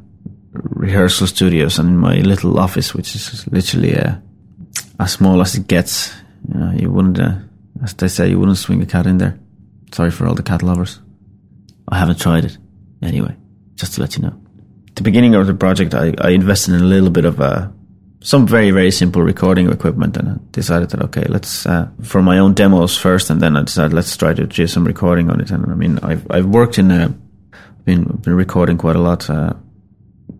rehearsal 0.53 1.27
studios 1.27 1.79
and 1.79 1.91
in 1.91 1.99
my 1.99 2.17
little 2.17 2.59
office, 2.59 2.95
which 2.95 3.15
is 3.15 3.47
literally 3.49 3.95
uh, 3.95 4.15
as 4.99 5.13
small 5.13 5.43
as 5.43 5.55
it 5.55 5.67
gets. 5.67 6.15
You 6.49 6.61
know, 6.61 6.73
you 6.73 6.91
wouldn't, 6.91 7.21
uh, 7.21 7.35
as 7.83 7.93
they 7.93 8.09
say, 8.09 8.31
you 8.31 8.39
wouldn't 8.39 8.57
swing 8.57 8.81
a 8.81 8.87
cat 8.87 9.07
in 9.07 9.19
there. 9.19 9.39
Sorry 9.93 10.11
for 10.11 10.27
all 10.27 10.35
the 10.35 10.43
cat 10.43 10.63
lovers. 10.63 11.01
I 11.89 11.99
haven't 11.99 12.21
tried 12.21 12.47
it. 12.47 12.57
Anyway, 13.03 13.37
just 13.77 13.95
to 13.95 14.01
let 14.01 14.17
you 14.17 14.23
know 14.23 14.39
the 14.99 15.05
beginning 15.05 15.35
of 15.35 15.47
the 15.47 15.55
project, 15.55 15.95
I, 15.95 16.13
I 16.19 16.31
invested 16.31 16.75
in 16.75 16.81
a 16.81 16.85
little 16.85 17.11
bit 17.11 17.25
of 17.25 17.41
uh, 17.41 17.69
some 18.21 18.47
very 18.47 18.73
very 18.73 18.91
simple 18.91 19.23
recording 19.23 19.71
equipment, 19.71 20.17
and 20.17 20.29
I 20.29 20.35
decided 20.51 20.91
that 20.91 21.03
okay, 21.03 21.25
let's 21.29 21.67
uh, 21.67 21.89
for 22.03 22.21
my 22.21 22.39
own 22.39 22.55
demos 22.55 22.97
first, 22.97 23.31
and 23.31 23.41
then 23.41 23.57
I 23.57 23.63
decided 23.63 23.93
let's 23.93 24.17
try 24.17 24.35
to 24.35 24.47
do 24.47 24.67
some 24.67 24.85
recording 24.85 25.31
on 25.31 25.41
it. 25.41 25.51
And 25.51 25.71
I 25.71 25.75
mean, 25.75 25.99
I've 26.03 26.27
I've 26.31 26.47
worked 26.47 26.79
in 26.79 26.91
uh, 26.91 27.13
been 27.85 28.05
been 28.05 28.35
recording 28.35 28.77
quite 28.77 28.97
a 28.97 29.03
lot 29.03 29.31
uh, 29.31 29.53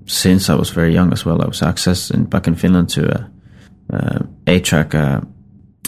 since 0.07 0.51
I 0.51 0.55
was 0.57 0.71
very 0.71 0.93
young 0.93 1.13
as 1.13 1.25
well. 1.25 1.41
I 1.41 1.47
was 1.47 1.61
accessed 1.61 2.13
in, 2.13 2.25
back 2.25 2.49
in 2.49 2.57
Finland 2.57 2.91
to 2.91 3.03
a, 3.07 3.31
a 3.91 4.27
eight 4.49 4.65
track 4.65 4.95
uh, 4.95 5.21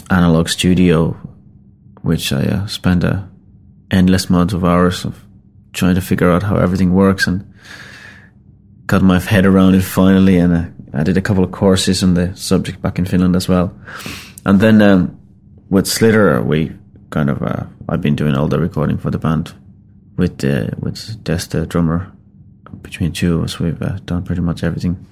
analog 0.09 0.47
studio, 0.47 1.17
which 2.03 2.31
I 2.31 2.43
uh, 2.43 2.67
spent 2.67 3.03
a 3.03 3.27
endless 3.89 4.29
amount 4.29 4.53
of 4.53 4.63
hours 4.63 5.05
of 5.05 5.25
trying 5.73 5.95
to 5.95 6.01
figure 6.01 6.31
out 6.31 6.43
how 6.43 6.57
everything 6.57 6.93
works 6.93 7.27
and 7.27 7.51
got 8.87 9.01
my 9.01 9.19
head 9.19 9.45
around 9.45 9.75
it 9.75 9.83
finally, 9.83 10.37
and 10.37 10.53
uh, 10.53 10.65
I 10.93 11.03
did 11.03 11.17
a 11.17 11.21
couple 11.21 11.43
of 11.43 11.51
courses 11.51 12.03
on 12.03 12.13
the 12.13 12.35
subject 12.35 12.81
back 12.81 12.99
in 12.99 13.05
Finland 13.05 13.35
as 13.35 13.47
well. 13.47 13.73
And 14.45 14.59
then 14.59 14.81
um, 14.81 15.17
with 15.69 15.85
Sliotar, 15.85 16.43
we 16.43 16.71
kind 17.09 17.29
of 17.29 17.41
uh, 17.41 17.65
I've 17.87 18.01
been 18.01 18.15
doing 18.15 18.35
all 18.35 18.47
the 18.47 18.59
recording 18.59 18.97
for 18.97 19.11
the 19.11 19.17
band 19.17 19.53
with 20.17 20.43
uh, 20.43 20.71
with 20.79 21.23
Des, 21.23 21.47
the 21.49 21.65
drummer. 21.65 22.11
Between 22.81 23.11
two 23.11 23.37
of 23.37 23.43
us, 23.43 23.59
we've 23.59 23.81
uh, 23.81 23.99
done 24.05 24.23
pretty 24.23 24.41
much 24.41 24.63
everything 24.63 25.05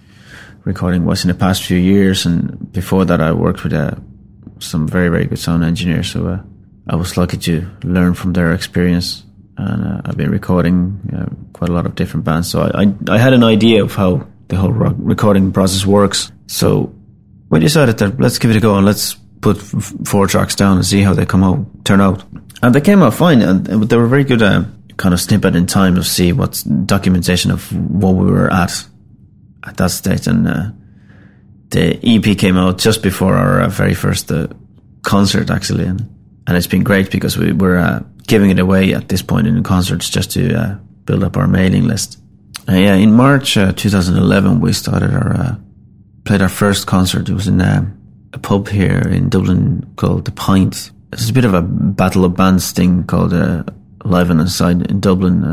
recording 0.66 1.06
was 1.06 1.24
in 1.24 1.30
the 1.30 1.34
past 1.34 1.64
few 1.64 1.78
years, 1.78 2.26
and 2.26 2.72
before 2.72 3.06
that, 3.06 3.22
I 3.22 3.32
worked 3.32 3.64
with 3.64 3.74
uh, 3.74 3.96
some 4.60 4.88
very 4.88 5.10
very 5.10 5.26
good 5.26 5.40
sound 5.40 5.64
engineers. 5.64 6.12
So 6.12 6.28
uh, 6.28 6.42
I 6.88 6.96
was 6.96 7.16
lucky 7.16 7.38
to 7.38 7.70
learn 7.84 8.14
from 8.14 8.34
their 8.34 8.54
experience 8.54 9.24
and 9.60 9.86
uh, 9.86 10.02
I've 10.06 10.16
been 10.16 10.32
recording 10.32 11.00
uh, 11.14 11.26
quite 11.54 11.70
a 11.70 11.74
lot 11.74 11.86
of 11.86 11.96
different 11.96 12.26
bands. 12.26 12.50
So 12.50 12.62
I, 12.62 12.84
I, 12.84 12.94
I 13.10 13.18
had 13.18 13.34
an 13.34 13.44
idea 13.44 13.84
of 13.84 13.94
how 13.94 14.26
the 14.48 14.56
whole 14.56 14.72
recording 14.72 15.52
process 15.52 15.86
works. 15.86 16.32
So 16.48 16.94
we 17.50 17.60
decided 17.60 17.98
that 17.98 18.20
let's 18.20 18.40
give 18.40 18.52
it 18.52 18.58
a 18.58 18.62
go 18.62 18.76
and 18.76 18.86
let's 18.86 19.16
put 19.42 19.58
f- 19.58 19.94
four 20.06 20.28
tracks 20.28 20.56
down 20.56 20.78
and 20.78 20.86
see 20.86 21.02
how 21.02 21.14
they 21.14 21.26
come 21.26 21.44
out, 21.44 21.66
turn 21.84 22.00
out. 22.00 22.24
And 22.64 22.74
they 22.74 22.82
came 22.82 23.02
out 23.02 23.14
fine, 23.14 23.42
and, 23.42 23.66
they 23.66 23.98
were 23.98 24.08
very 24.08 24.24
good. 24.24 24.42
Uh, 24.42 24.64
kind 24.98 25.14
of 25.14 25.22
snippet 25.22 25.56
in 25.56 25.66
time 25.66 25.96
to 25.96 26.04
see 26.04 26.34
what's 26.34 26.64
documentation 26.64 27.52
of 27.52 27.72
what 27.72 28.16
we 28.16 28.30
were 28.30 28.52
at 28.52 28.86
at 29.66 29.78
that 29.78 29.92
stage. 29.92 30.28
And 30.28 30.46
uh, 30.46 30.72
the 31.70 31.98
EP 32.04 32.38
came 32.38 32.58
out 32.58 32.78
just 32.80 33.02
before 33.02 33.34
our 33.34 33.62
uh, 33.62 33.70
very 33.70 33.94
first 33.94 34.30
uh, 34.32 34.48
concert, 35.02 35.50
actually, 35.50 35.86
and 35.86 36.02
and 36.48 36.58
it's 36.58 36.68
been 36.68 36.84
great 36.84 37.12
because 37.12 37.38
we 37.38 37.54
were 37.54 37.78
uh, 37.78 38.04
giving 38.30 38.52
it 38.52 38.60
away 38.60 38.94
at 38.94 39.10
this 39.10 39.22
point 39.22 39.48
in 39.48 39.56
the 39.56 39.62
concerts 39.62 40.10
just 40.10 40.32
to 40.32 40.56
uh, 40.56 40.76
build 41.06 41.24
up 41.24 41.36
our 41.36 41.48
mailing 41.48 41.86
list. 41.86 42.22
Uh, 42.70 42.76
yeah, 42.76 42.94
in 42.94 43.12
March 43.12 43.58
uh, 43.58 43.74
2011, 43.74 44.62
we 44.62 44.72
started 44.72 45.12
our 45.14 45.34
uh, 45.34 45.56
played 46.24 46.42
our 46.42 46.50
first 46.50 46.86
concert. 46.88 47.28
It 47.28 47.34
was 47.34 47.48
in 47.48 47.60
uh, 47.60 47.90
a 48.32 48.38
pub 48.38 48.70
here 48.70 49.00
in 49.00 49.30
Dublin 49.30 49.92
called 49.96 50.26
the 50.26 50.32
Pint. 50.32 50.92
It's 51.12 51.30
a 51.30 51.34
bit 51.34 51.46
of 51.46 51.56
a 51.56 51.64
battle 51.64 52.24
of 52.24 52.36
bands 52.36 52.72
thing 52.72 53.04
called 53.06 53.34
uh, 53.34 53.64
Live 54.06 54.30
and 54.30 54.40
Inside 54.40 54.90
in 54.92 55.00
Dublin, 55.00 55.44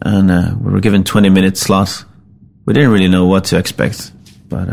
and 0.00 0.64
we 0.64 0.72
were 0.72 0.80
given 0.80 1.04
20 1.04 1.28
minute 1.28 1.58
slot. 1.58 2.04
We 2.64 2.72
didn't 2.72 2.90
really 2.90 3.08
know 3.08 3.26
what 3.26 3.44
to 3.46 3.58
expect, 3.58 4.10
but 4.48 4.68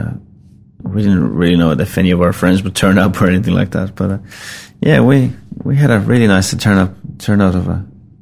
we 0.81 1.01
didn't 1.01 1.33
really 1.33 1.57
know 1.57 1.71
if 1.71 1.97
any 1.97 2.11
of 2.11 2.21
our 2.21 2.31
friends 2.31 2.63
would 2.63 2.75
turn 2.75 2.97
up 2.97 3.21
or 3.21 3.27
anything 3.27 3.53
like 3.53 3.71
that. 3.71 3.95
But 3.95 4.21
yeah, 4.79 5.01
we 5.01 5.33
we 5.63 5.75
had 5.75 5.91
a 5.91 5.99
really 5.99 6.27
nice 6.27 6.55
turn 6.55 6.77
up 6.77 6.95
turnout 7.19 7.55
of 7.55 7.69
uh, 7.69 7.79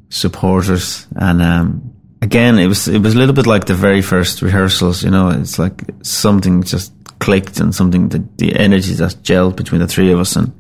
supporters, 0.10 1.08
and 1.16 1.42
um, 1.42 1.94
again, 2.22 2.60
it 2.60 2.68
was 2.68 2.88
it 2.88 3.02
was 3.02 3.16
a 3.16 3.18
little 3.18 3.36
bit 3.36 3.48
like 3.48 3.66
the 3.66 3.74
very 3.74 4.02
first 4.02 4.42
rehearsals. 4.42 5.04
You 5.04 5.12
know, 5.12 5.30
it's 5.30 5.58
like 5.58 5.82
something 6.04 6.64
just 6.64 6.94
clicked 7.20 7.60
and 7.60 7.74
something 7.74 8.10
that 8.10 8.38
the 8.38 8.56
energy 8.56 8.96
just 8.96 9.24
gelled 9.24 9.56
between 9.56 9.82
the 9.82 9.88
three 9.88 10.12
of 10.12 10.20
us, 10.20 10.36
and 10.36 10.52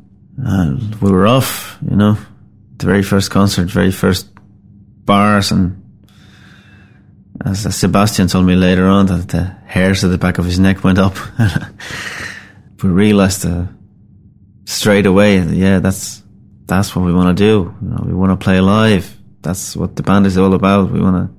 uh, 0.45 0.77
we 1.01 1.11
were 1.11 1.27
off. 1.27 1.77
You 1.89 1.95
know, 1.95 2.17
the 2.77 2.85
very 2.85 3.03
first 3.03 3.31
concert, 3.31 3.69
very 3.69 3.91
first 3.91 4.27
bars, 5.05 5.51
and 5.51 5.77
as 7.45 7.75
Sebastian 7.75 8.27
told 8.27 8.45
me 8.45 8.55
later 8.55 8.87
on 8.87 9.05
that 9.07 9.29
the 9.29 9.43
hairs 9.65 10.03
at 10.03 10.09
the 10.09 10.17
back 10.17 10.37
of 10.37 10.45
his 10.45 10.59
neck 10.59 10.83
went 10.83 10.99
up. 10.99 11.15
we 12.83 12.89
realized 12.89 13.45
uh, 13.45 13.65
straight 14.65 15.05
away, 15.05 15.39
yeah, 15.39 15.79
that's 15.79 16.20
that's 16.71 16.95
what 16.95 17.03
we 17.03 17.11
want 17.11 17.37
to 17.37 17.43
do. 17.43 17.75
You 17.81 17.89
know, 17.89 18.03
we 18.05 18.13
want 18.13 18.31
to 18.31 18.41
play 18.41 18.61
live. 18.61 19.17
That's 19.41 19.75
what 19.75 19.97
the 19.97 20.03
band 20.03 20.25
is 20.25 20.37
all 20.37 20.53
about. 20.53 20.89
We 20.89 21.01
want 21.01 21.17
to 21.17 21.35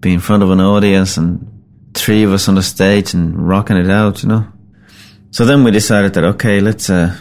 be 0.00 0.12
in 0.12 0.18
front 0.18 0.42
of 0.42 0.50
an 0.50 0.60
audience 0.60 1.16
and 1.16 1.46
three 1.94 2.24
of 2.24 2.32
us 2.32 2.48
on 2.48 2.56
the 2.56 2.62
stage 2.62 3.14
and 3.14 3.48
rocking 3.48 3.76
it 3.76 3.88
out, 3.88 4.22
you 4.22 4.28
know. 4.28 4.46
So 5.30 5.44
then 5.44 5.62
we 5.62 5.70
decided 5.70 6.14
that 6.14 6.24
okay, 6.24 6.60
let's 6.60 6.90
uh, 6.90 7.16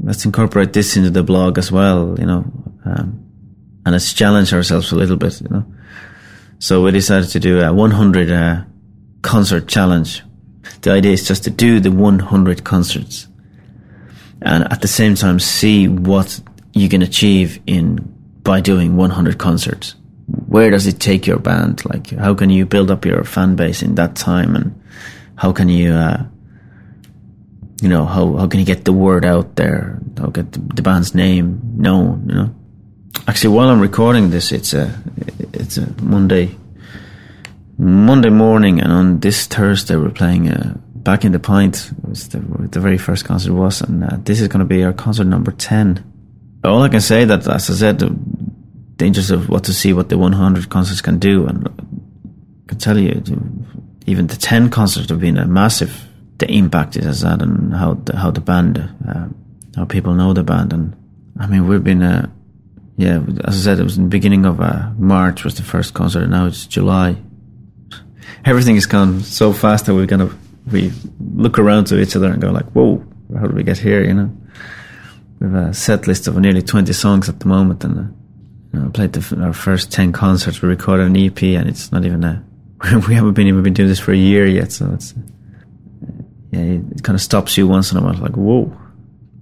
let's 0.00 0.24
incorporate 0.24 0.72
this 0.72 0.96
into 0.96 1.10
the 1.10 1.22
blog 1.22 1.58
as 1.58 1.70
well, 1.70 2.16
you 2.18 2.24
know, 2.24 2.50
um, 2.86 3.22
and 3.84 3.92
let's 3.92 4.14
challenge 4.14 4.54
ourselves 4.54 4.90
a 4.90 4.96
little 4.96 5.18
bit, 5.18 5.42
you 5.42 5.48
know. 5.50 5.66
So 6.60 6.82
we 6.82 6.92
decided 6.92 7.28
to 7.30 7.40
do 7.40 7.60
a 7.60 7.72
100 7.72 8.30
uh, 8.30 8.64
concert 9.20 9.68
challenge. 9.68 10.22
The 10.80 10.92
idea 10.92 11.12
is 11.12 11.28
just 11.28 11.44
to 11.44 11.50
do 11.50 11.78
the 11.78 11.92
100 11.92 12.64
concerts 12.64 13.27
and 14.42 14.70
at 14.72 14.80
the 14.80 14.88
same 14.88 15.14
time 15.14 15.38
see 15.40 15.88
what 15.88 16.40
you 16.72 16.88
can 16.88 17.02
achieve 17.02 17.60
in 17.66 17.96
by 18.42 18.60
doing 18.60 18.96
100 18.96 19.38
concerts. 19.38 19.94
Where 20.46 20.70
does 20.70 20.86
it 20.86 21.00
take 21.00 21.26
your 21.26 21.38
band? 21.38 21.84
Like, 21.84 22.10
how 22.10 22.34
can 22.34 22.50
you 22.50 22.66
build 22.66 22.90
up 22.90 23.04
your 23.04 23.24
fan 23.24 23.56
base 23.56 23.82
in 23.82 23.94
that 23.96 24.16
time, 24.16 24.54
and 24.54 24.80
how 25.36 25.52
can 25.52 25.68
you, 25.68 25.92
uh, 25.92 26.24
you 27.80 27.88
know, 27.88 28.04
how 28.04 28.36
how 28.36 28.46
can 28.46 28.60
you 28.60 28.66
get 28.66 28.84
the 28.84 28.92
word 28.92 29.24
out 29.24 29.56
there? 29.56 29.98
How 30.18 30.26
get 30.26 30.52
the, 30.52 30.60
the 30.74 30.82
band's 30.82 31.14
name 31.14 31.60
known? 31.76 32.28
You 32.28 32.34
know. 32.34 32.54
Actually, 33.26 33.54
while 33.56 33.68
I'm 33.68 33.80
recording 33.80 34.30
this, 34.30 34.52
it's 34.52 34.74
a 34.74 34.92
it's 35.52 35.78
a 35.78 35.90
Monday 36.02 36.56
Monday 37.78 38.30
morning, 38.30 38.80
and 38.80 38.92
on 38.92 39.20
this 39.20 39.46
Thursday 39.46 39.96
we're 39.96 40.10
playing 40.10 40.50
uh, 40.50 40.76
back 41.08 41.24
in 41.24 41.32
the 41.32 41.38
pint. 41.38 41.90
Was 42.06 42.28
the, 42.28 42.40
the 42.70 42.80
very 42.80 42.98
first 42.98 43.24
concert 43.24 43.54
was, 43.54 43.80
and 43.80 44.04
uh, 44.04 44.18
this 44.24 44.42
is 44.42 44.48
going 44.48 44.60
to 44.60 44.66
be 44.66 44.84
our 44.84 44.92
concert 44.92 45.24
number 45.24 45.52
ten. 45.52 46.04
All 46.62 46.82
I 46.82 46.90
can 46.90 47.00
say 47.00 47.24
that, 47.24 47.48
as 47.48 47.70
I 47.70 47.74
said, 47.74 47.98
the 47.98 48.10
dangers 48.96 49.30
of 49.30 49.48
what 49.48 49.64
to 49.64 49.72
see 49.72 49.94
what 49.94 50.10
the 50.10 50.18
100 50.18 50.68
concerts 50.68 51.00
can 51.00 51.18
do, 51.18 51.46
and 51.46 51.66
I 51.66 52.68
can 52.68 52.78
tell 52.78 52.98
you, 52.98 53.22
even 54.04 54.26
the 54.26 54.36
10 54.36 54.68
concerts 54.68 55.08
have 55.08 55.20
been 55.20 55.38
a 55.38 55.46
massive. 55.46 56.04
The 56.36 56.50
impact 56.52 56.96
it 56.96 57.04
has 57.04 57.22
had, 57.22 57.40
and 57.40 57.72
how 57.72 57.94
the, 57.94 58.14
how 58.14 58.30
the 58.30 58.42
band, 58.42 58.76
uh, 59.08 59.28
how 59.76 59.86
people 59.86 60.12
know 60.12 60.34
the 60.34 60.44
band, 60.44 60.74
and 60.74 60.94
I 61.40 61.46
mean 61.46 61.66
we've 61.66 61.82
been. 61.82 62.02
Uh, 62.02 62.28
yeah, 62.98 63.22
as 63.44 63.56
I 63.56 63.60
said, 63.64 63.80
it 63.80 63.84
was 63.84 63.96
in 63.96 64.04
the 64.04 64.10
beginning 64.10 64.44
of 64.44 64.60
uh, 64.60 64.90
March 64.98 65.44
was 65.44 65.54
the 65.54 65.62
first 65.62 65.94
concert. 65.94 66.24
And 66.24 66.32
now 66.32 66.46
it's 66.46 66.66
July. 66.66 67.16
Everything 68.44 68.74
has 68.74 68.86
gone 68.86 69.22
so 69.22 69.52
fast 69.52 69.86
that 69.86 69.94
we 69.94 70.04
kind 70.06 70.22
of 70.22 70.36
we 70.72 70.92
look 71.34 71.58
around 71.58 71.86
to 71.86 72.00
each 72.00 72.16
other 72.16 72.30
and 72.30 72.40
go 72.40 72.50
like, 72.50 72.66
"Whoa, 72.72 73.04
how 73.34 73.46
did 73.46 73.54
we 73.54 73.62
get 73.62 73.78
here?" 73.78 74.04
You 74.04 74.14
know, 74.14 74.36
we 75.40 75.46
have 75.48 75.68
a 75.68 75.74
set 75.74 76.06
list 76.06 76.26
of 76.26 76.36
nearly 76.38 76.62
twenty 76.62 76.92
songs 76.92 77.28
at 77.28 77.40
the 77.40 77.48
moment, 77.48 77.84
and 77.84 77.98
uh, 77.98 78.02
you 78.72 78.80
know, 78.80 78.90
played 78.90 79.12
the, 79.12 79.42
our 79.42 79.52
first 79.52 79.92
ten 79.92 80.12
concerts. 80.12 80.62
We 80.62 80.68
recorded 80.68 81.06
an 81.06 81.16
EP, 81.16 81.42
and 81.42 81.68
it's 81.68 81.92
not 81.92 82.04
even 82.04 82.24
a. 82.24 82.44
we 83.08 83.14
haven't 83.14 83.34
been 83.34 83.48
even 83.48 83.62
been 83.62 83.74
doing 83.74 83.88
this 83.88 84.00
for 84.00 84.12
a 84.12 84.16
year 84.16 84.46
yet, 84.46 84.72
so 84.72 84.90
it's 84.92 85.14
yeah, 86.50 86.60
it 86.60 87.02
kind 87.02 87.14
of 87.14 87.20
stops 87.20 87.56
you 87.56 87.66
once 87.66 87.92
in 87.92 87.98
a 87.98 88.02
while, 88.02 88.14
like 88.14 88.36
whoa. 88.36 88.72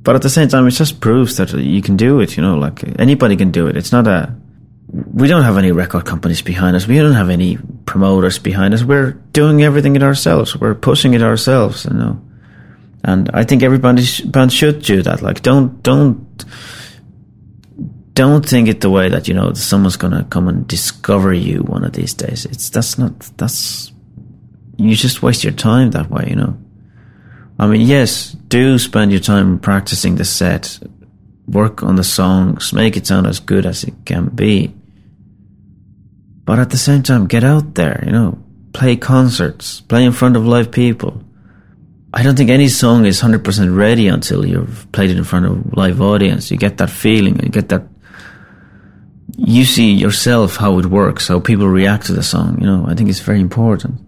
But 0.03 0.15
at 0.15 0.23
the 0.23 0.31
same 0.31 0.49
time, 0.49 0.67
it 0.67 0.71
just 0.71 1.01
proves 1.01 1.37
that 1.37 1.53
you 1.53 1.83
can 1.83 1.97
do 1.97 2.21
it. 2.21 2.37
You 2.37 2.43
know, 2.43 2.57
like 2.57 2.85
anybody 2.99 3.37
can 3.37 3.51
do 3.51 3.67
it. 3.67 3.77
It's 3.77 3.93
not 3.93 4.07
a 4.07 4.35
we 4.88 5.29
don't 5.29 5.42
have 5.42 5.59
any 5.59 5.72
record 5.72 6.05
companies 6.05 6.42
behind 6.42 6.77
us. 6.77 6.87
We 6.87 6.99
don't 6.99 7.14
have 7.14 7.31
any 7.31 7.59
promoters 7.87 8.38
behind 8.38 8.75
us. 8.75 8.85
We're 8.85 9.12
doing 9.33 9.62
everything 9.62 9.96
it 9.96 10.03
ourselves. 10.03 10.57
We're 10.57 10.75
pushing 10.75 11.14
it 11.14 11.22
ourselves, 11.22 11.85
you 11.85 11.94
know. 11.94 12.22
And 13.03 13.31
I 13.35 13.44
think 13.44 13.62
everybody 13.62 14.05
band 14.27 14.53
should 14.53 14.83
do 14.83 15.03
that. 15.03 15.22
Like, 15.22 15.42
don't 15.42 15.83
don't 15.83 16.44
don't 18.14 18.46
think 18.49 18.68
it 18.68 18.81
the 18.81 18.90
way 18.90 19.09
that 19.09 19.29
you 19.29 19.35
know 19.35 19.53
someone's 19.53 19.96
gonna 19.96 20.25
come 20.25 20.49
and 20.49 20.66
discover 20.66 21.33
you 21.33 21.61
one 21.61 21.85
of 21.85 21.92
these 21.92 22.14
days. 22.14 22.46
It's 22.46 22.70
that's 22.70 22.99
not 22.99 23.18
that's 23.37 23.92
you 24.77 24.94
just 24.94 25.22
waste 25.22 25.44
your 25.44 25.53
time 25.53 25.90
that 25.92 26.11
way, 26.11 26.27
you 26.29 26.37
know. 26.37 26.57
I 27.59 27.66
mean, 27.66 27.83
yes, 27.83 28.33
do 28.33 28.79
spend 28.79 29.11
your 29.11 29.20
time 29.20 29.59
practicing 29.59 30.16
the 30.16 30.25
set, 30.25 30.79
work 31.47 31.83
on 31.83 31.97
the 31.97 32.05
songs, 32.05 32.73
make 32.73 32.97
it 32.97 33.07
sound 33.07 33.27
as 33.27 33.41
good 33.41 33.67
as 33.67 33.85
it 33.85 33.95
can 34.05 34.29
be. 34.29 34.75
But 36.45 36.59
at 36.59 36.71
the 36.71 36.79
same 36.79 37.03
time, 37.03 37.27
get 37.27 37.45
out 37.45 37.75
there, 37.75 38.03
you 38.07 38.13
know, 38.13 38.39
play 38.73 38.97
concerts, 38.97 39.81
play 39.81 40.05
in 40.05 40.13
front 40.13 40.37
of 40.37 40.47
live 40.47 40.71
people. 40.71 41.23
I 42.15 42.23
don't 42.23 42.37
think 42.37 42.51
any 42.51 42.69
song 42.69 43.05
is 43.05 43.21
100% 43.21 43.77
ready 43.77 44.09
until 44.09 44.47
you've 44.47 44.91
played 44.93 45.11
it 45.11 45.19
in 45.19 45.25
front 45.25 45.47
of 45.47 45.77
live 45.77 46.01
audience. 46.01 46.51
You 46.51 46.57
get 46.57 46.79
that 46.79 46.91
feeling, 46.91 47.43
you 47.43 47.49
get 47.49 47.69
that. 47.71 47.83
You 49.37 49.65
see 49.65 49.93
yourself 49.93 50.57
how 50.57 50.79
it 50.79 50.87
works, 50.87 51.29
how 51.29 51.41
people 51.41 51.69
react 51.69 52.07
to 52.07 52.13
the 52.13 52.23
song, 52.23 52.59
you 52.61 52.67
know, 52.67 52.87
I 52.89 52.95
think 52.95 53.11
it's 53.11 53.21
very 53.21 53.41
important. 53.41 54.01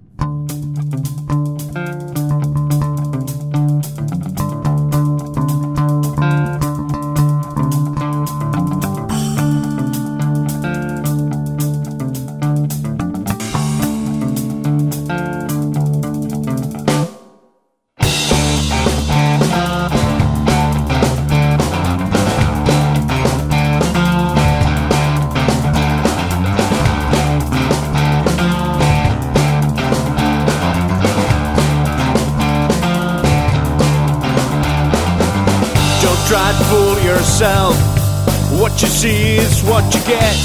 It's 39.61 39.67
what 39.67 39.83
you 39.93 40.01
get. 40.07 40.37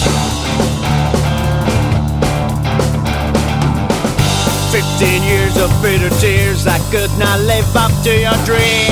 Fifteen 4.71 5.21
years 5.21 5.56
of 5.56 5.69
bitter 5.84 6.10
tears, 6.19 6.65
I 6.65 6.80
could 6.89 7.12
not 7.19 7.39
live 7.41 7.76
up 7.76 7.91
to 8.06 8.10
your 8.10 8.34
dream. 8.41 8.89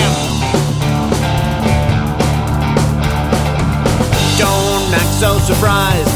Don't 4.38 4.94
act 4.94 5.14
so 5.18 5.40
surprised, 5.40 6.14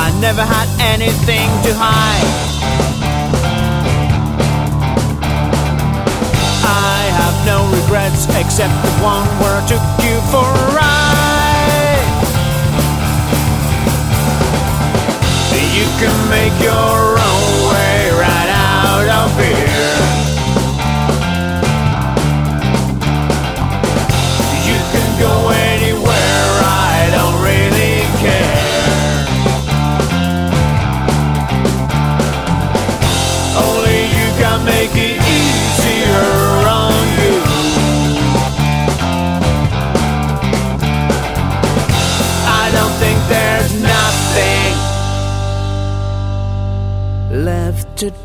I 0.00 0.16
never 0.18 0.40
had 0.40 0.68
anything 0.80 1.50
to 1.64 1.74
hide. 1.76 2.32
I 6.64 7.04
have 7.20 7.36
no 7.44 7.68
regrets 7.82 8.24
except 8.34 8.72
the 8.82 8.92
one 9.04 9.26
where 9.40 9.60
I 9.60 9.66
took 9.68 9.84
you 10.06 10.16
for 10.32 10.40
a 10.40 10.74
ride. 10.74 11.51
You 15.72 15.86
can 15.98 16.28
make 16.28 16.52
your 16.60 17.18
own 17.18 17.72
way 17.72 18.10
right 18.12 18.50
out 18.52 19.08
of 19.08 19.30
here. 19.40 20.02
You 24.68 24.78
can 24.92 25.18
go 25.18 25.50
in. 25.50 25.71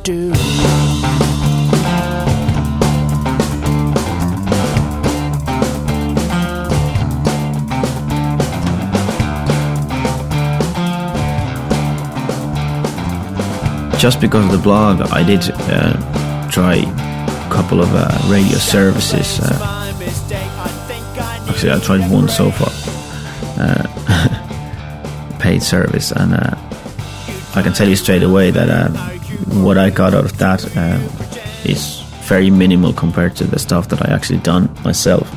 Just 0.07 0.31
because 14.21 14.45
of 14.45 14.51
the 14.51 14.57
blog, 14.57 15.01
I 15.11 15.23
did 15.23 15.41
uh, 15.51 16.49
try 16.49 16.75
a 16.75 17.49
couple 17.51 17.81
of 17.81 17.93
uh, 17.93 18.07
radio 18.27 18.57
services. 18.57 19.41
Uh, 19.41 19.59
actually, 21.49 21.73
I 21.73 21.79
tried 21.79 22.09
one 22.09 22.29
so 22.29 22.49
far, 22.49 22.71
uh, 23.59 23.83
paid 25.39 25.61
service, 25.61 26.13
and 26.13 26.33
uh, 26.33 26.55
I 27.55 27.61
can 27.61 27.73
tell 27.73 27.89
you 27.89 27.97
straight 27.97 28.23
away 28.23 28.51
that 28.51 28.69
uh, 28.69 29.16
what 29.63 29.77
I 29.77 29.89
got 29.89 30.13
out 30.13 30.25
of 30.25 30.37
that 30.37 30.65
uh, 30.75 30.99
is 31.63 32.01
very 32.27 32.49
minimal 32.49 32.91
compared 32.91 33.35
to 33.37 33.45
the 33.45 33.57
stuff 33.57 33.87
that 33.89 34.01
I 34.07 34.13
actually 34.13 34.39
done 34.39 34.69
myself 34.83 35.31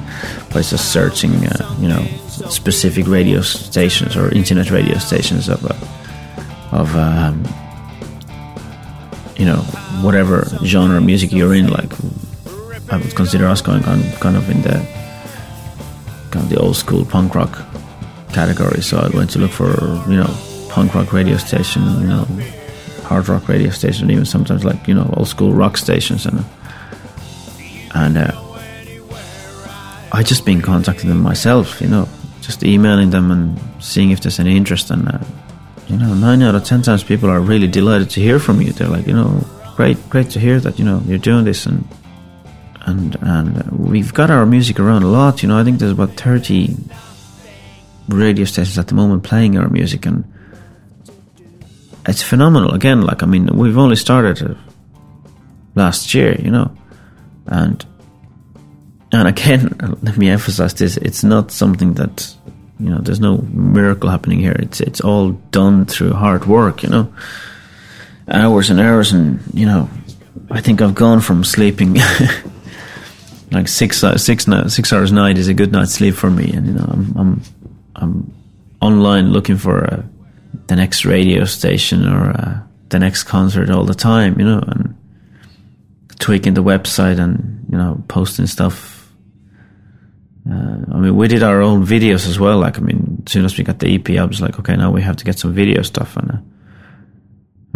by 0.53 0.63
just 0.63 0.93
searching, 0.93 1.47
uh, 1.47 1.77
you 1.79 1.89
know, 1.89 2.05
specific 2.49 3.07
radio 3.07 3.41
stations 3.43 4.17
or 4.17 4.33
internet 4.35 4.71
radio 4.71 4.99
stations 4.99 5.49
of 5.49 5.65
uh, 5.65 5.75
of 6.73 6.95
um, 6.97 7.45
you 9.37 9.45
know 9.45 9.59
whatever 10.03 10.45
genre 10.65 10.97
of 10.99 11.05
music 11.05 11.33
you're 11.33 11.55
in 11.55 11.69
like 11.69 11.93
I 12.91 12.97
would 12.97 13.15
consider 13.15 13.47
us 13.47 13.63
going 13.63 13.85
on 13.85 14.03
kind 14.19 14.37
of 14.37 14.51
in 14.51 14.63
the 14.63 14.85
kind 16.31 16.45
of 16.45 16.49
the 16.49 16.59
old 16.59 16.77
school 16.77 17.05
punk 17.05 17.35
rock 17.35 17.63
category. 18.33 18.83
So 18.83 18.99
I 18.99 19.09
went 19.17 19.31
to 19.31 19.39
look 19.39 19.53
for 19.53 19.71
you 20.09 20.17
know 20.17 20.35
punk 20.69 20.95
rock 20.95 21.13
radio 21.13 21.37
station 21.37 21.83
you 22.01 22.09
know 22.09 22.27
hard 23.11 23.29
rock 23.29 23.49
radio 23.49 23.71
station 23.71 24.11
even 24.11 24.25
sometimes 24.25 24.63
like 24.65 24.81
you 24.89 24.95
know 24.95 25.13
old 25.17 25.29
school 25.29 25.53
rock 25.53 25.77
stations 25.77 26.27
and 26.27 26.45
and 27.95 28.17
uh, 28.17 28.33
I 30.13 30.23
just 30.23 30.45
been 30.45 30.61
contacting 30.61 31.09
them 31.09 31.23
myself, 31.23 31.81
you 31.81 31.89
know, 31.89 32.09
just 32.41 32.65
emailing 32.65 33.11
them 33.11 33.31
and 33.31 33.61
seeing 33.79 34.11
if 34.11 34.21
there's 34.21 34.41
any 34.41 34.57
interest. 34.57 34.91
And, 34.91 35.09
uh, 35.09 35.19
you 35.89 35.97
know, 35.97 36.15
nine 36.15 36.43
out 36.43 36.55
of 36.55 36.65
ten 36.65 36.83
times 36.83 37.05
people 37.05 37.31
are 37.31 37.41
really 37.41 37.69
delighted 37.69 38.11
to 38.11 38.21
hear 38.21 38.39
from 38.39 38.61
you. 38.61 38.73
They're 38.73 38.89
like, 38.89 39.07
you 39.07 39.13
know, 39.13 39.45
great, 39.77 39.97
great 40.09 40.31
to 40.31 40.41
hear 40.41 40.59
that, 40.61 40.79
you 40.79 40.85
know, 40.85 41.03
you're 41.07 41.19
doing 41.19 41.45
this. 41.45 41.67
And, 41.67 41.87
and, 42.87 43.17
and 43.21 43.71
we've 43.73 44.13
got 44.13 44.31
our 44.31 44.47
music 44.47 44.81
around 44.81 45.05
a 45.05 45.09
lot, 45.09 45.43
you 45.43 45.49
know, 45.49 45.59
I 45.59 45.65
think 45.65 45.79
there's 45.79 45.93
about 45.93 46.15
30 46.15 46.77
radio 48.09 48.45
stations 48.45 48.79
at 48.79 48.89
the 48.89 48.95
moment 48.95 49.23
playing 49.23 49.57
our 49.59 49.69
music. 49.69 50.07
And 50.07 50.25
it's 52.07 52.23
phenomenal. 52.23 52.73
Again, 52.73 53.03
like, 53.03 53.23
I 53.23 53.27
mean, 53.27 53.47
we've 53.57 53.79
only 53.79 53.97
started 53.97 54.43
uh, 54.43 54.55
last 55.75 56.15
year, 56.15 56.41
you 56.41 56.51
know, 56.51 56.71
and 57.47 57.85
and 59.13 59.29
again, 59.29 59.77
let 60.03 60.17
me 60.17 60.29
emphasize 60.29 60.75
this: 60.75 60.97
it's 60.97 61.25
not 61.25 61.51
something 61.51 61.95
that 61.95 62.35
you 62.79 62.91
know. 62.91 62.99
There's 62.99 63.21
no 63.21 63.39
miracle 63.53 64.11
happening 64.11 64.39
here. 64.39 64.57
It's 64.59 64.81
it's 64.81 65.01
all 65.01 65.33
done 65.51 65.87
through 65.87 66.13
hard 66.13 66.47
work. 66.47 66.83
You 66.83 66.91
know, 66.91 67.15
hours 68.29 68.71
and 68.71 68.81
hours, 68.81 69.13
and 69.13 69.41
you 69.53 69.67
know, 69.67 69.89
I 70.51 70.61
think 70.61 70.81
I've 70.81 70.95
gone 70.95 71.21
from 71.21 71.45
sleeping. 71.45 71.99
like 73.51 73.69
six 73.69 74.05
uh, 74.05 74.17
six 74.17 74.47
six 74.69 74.93
hours 74.93 75.11
a 75.11 75.15
night 75.15 75.39
is 75.39 75.49
a 75.49 75.55
good 75.55 75.73
night's 75.73 75.93
sleep 75.93 76.15
for 76.15 76.31
me, 76.31 76.53
and 76.53 76.67
you 76.67 76.73
know 76.75 76.87
I'm 76.89 77.17
I'm 77.17 77.43
I'm 77.97 78.33
online 78.81 79.31
looking 79.33 79.57
for 79.57 79.85
uh, 79.85 80.03
the 80.71 80.77
next 80.77 81.05
radio 81.05 81.45
station 81.45 82.07
or 82.07 82.31
uh, 82.31 82.61
the 82.89 82.99
next 82.99 83.25
concert 83.25 83.69
all 83.71 83.85
the 83.85 83.95
time, 83.95 84.39
you 84.39 84.47
know, 84.47 84.63
and 84.67 84.97
tweaking 86.19 86.55
the 86.55 86.63
website 86.63 87.19
and 87.19 87.67
you 87.71 87.77
know 87.77 88.03
posting 88.09 88.47
stuff 88.47 89.01
uh, 90.49 90.79
I 90.93 90.97
mean, 90.97 91.17
we 91.17 91.29
did 91.29 91.43
our 91.43 91.61
own 91.61 91.85
videos 91.85 92.27
as 92.27 92.39
well. 92.39 92.59
Like, 92.59 92.79
I 92.79 92.81
mean, 92.81 93.23
as 93.27 93.33
soon 93.33 93.45
as 93.45 93.59
we 93.59 93.65
got 93.65 93.79
the 93.79 93.95
EP, 93.95 94.11
I 94.11 94.25
was 94.25 94.41
like, 94.41 94.59
okay, 94.59 94.75
now 94.75 94.91
we 94.91 95.03
have 95.03 95.17
to 95.17 95.25
get 95.25 95.39
some 95.39 95.53
video 95.53 95.83
stuff. 95.83 96.17
And 96.17 96.31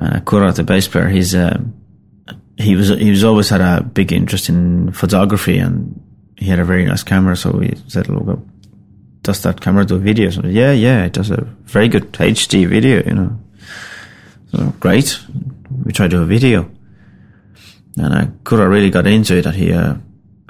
uh, 0.00 0.04
uh, 0.04 0.20
Kura, 0.20 0.50
the 0.52 0.64
bass 0.64 0.88
player, 0.88 1.08
he's 1.08 1.34
uh, 1.34 1.58
he 2.56 2.74
was 2.74 2.88
he 2.88 3.10
was 3.10 3.22
always 3.22 3.50
had 3.50 3.60
a 3.60 3.82
big 3.82 4.12
interest 4.12 4.48
in 4.48 4.92
photography, 4.92 5.58
and 5.58 6.00
he 6.36 6.46
had 6.46 6.58
a 6.58 6.64
very 6.64 6.84
nice 6.84 7.02
camera. 7.02 7.36
So 7.36 7.50
we 7.50 7.74
said, 7.86 8.08
look, 8.08 8.40
does 9.24 9.42
that 9.42 9.60
camera 9.60 9.84
do 9.84 9.98
videos? 9.98 10.34
So, 10.34 10.46
yeah, 10.46 10.70
yeah, 10.70 11.04
it 11.04 11.12
does 11.12 11.30
a 11.30 11.42
very 11.64 11.88
good 11.88 12.12
HD 12.12 12.68
video. 12.68 13.02
You 13.02 13.14
know, 13.14 13.38
so 14.52 14.72
great. 14.78 15.18
We 15.84 15.92
try 15.92 16.06
to 16.06 16.16
do 16.16 16.22
a 16.22 16.26
video, 16.26 16.70
and 17.98 18.14
uh, 18.14 18.26
Kura 18.44 18.68
really 18.68 18.90
got 18.90 19.06
into 19.06 19.36
it. 19.36 19.42
That 19.42 19.56
he 19.56 19.72
uh, 19.72 19.96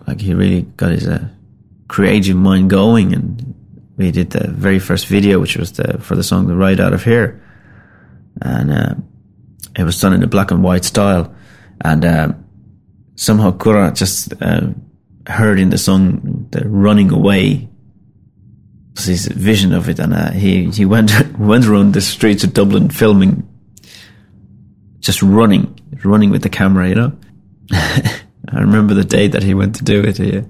like 0.07 0.21
he 0.21 0.35
really 0.35 0.63
got 0.63 0.91
his 0.91 1.09
uh, 1.09 1.29
creative 1.89 2.37
mind 2.37 2.71
going. 2.71 3.15
And 3.15 3.55
we 3.97 4.11
did 4.11 4.31
the 4.31 4.49
very 4.49 4.79
first 4.79 5.07
video, 5.07 5.41
which 5.41 5.57
was 5.57 5.73
the, 5.73 5.99
for 5.99 6.17
the 6.17 6.23
song 6.23 6.47
The 6.47 6.57
Ride 6.57 6.81
Out 6.81 6.93
of 6.93 7.05
Here. 7.05 7.43
And 8.43 8.73
uh, 8.73 8.95
it 9.77 9.85
was 9.85 10.01
done 10.01 10.13
in 10.13 10.23
a 10.23 10.27
black 10.27 10.51
and 10.51 10.63
white 10.63 10.85
style. 10.85 11.35
And 11.81 12.05
uh, 12.05 12.33
somehow 13.15 13.57
Kura 13.57 13.93
just 13.93 14.33
uh, 14.43 14.69
heard 15.27 15.59
in 15.59 15.71
the 15.71 15.79
song 15.79 16.49
the 16.51 16.69
running 16.69 17.11
away 17.11 17.69
was 18.95 19.05
his 19.05 19.27
vision 19.27 19.73
of 19.73 19.89
it. 19.89 19.99
And 19.99 20.15
uh, 20.15 20.31
he, 20.31 20.71
he 20.71 20.85
went, 20.85 21.13
went 21.39 21.67
around 21.67 21.95
the 21.95 22.01
streets 22.01 22.45
of 22.45 22.55
Dublin 22.55 22.91
filming, 22.91 23.49
just 25.01 25.23
running, 25.23 25.79
running 26.05 26.31
with 26.31 26.43
the 26.43 26.49
camera, 26.49 26.89
you 26.89 26.95
know. 26.95 27.13
I 27.73 28.61
remember 28.61 28.95
the 28.95 29.05
day 29.05 29.29
that 29.29 29.43
he 29.43 29.55
went 29.55 29.77
to 29.77 29.85
do 29.85 30.03
it. 30.03 30.19
He, 30.19 30.43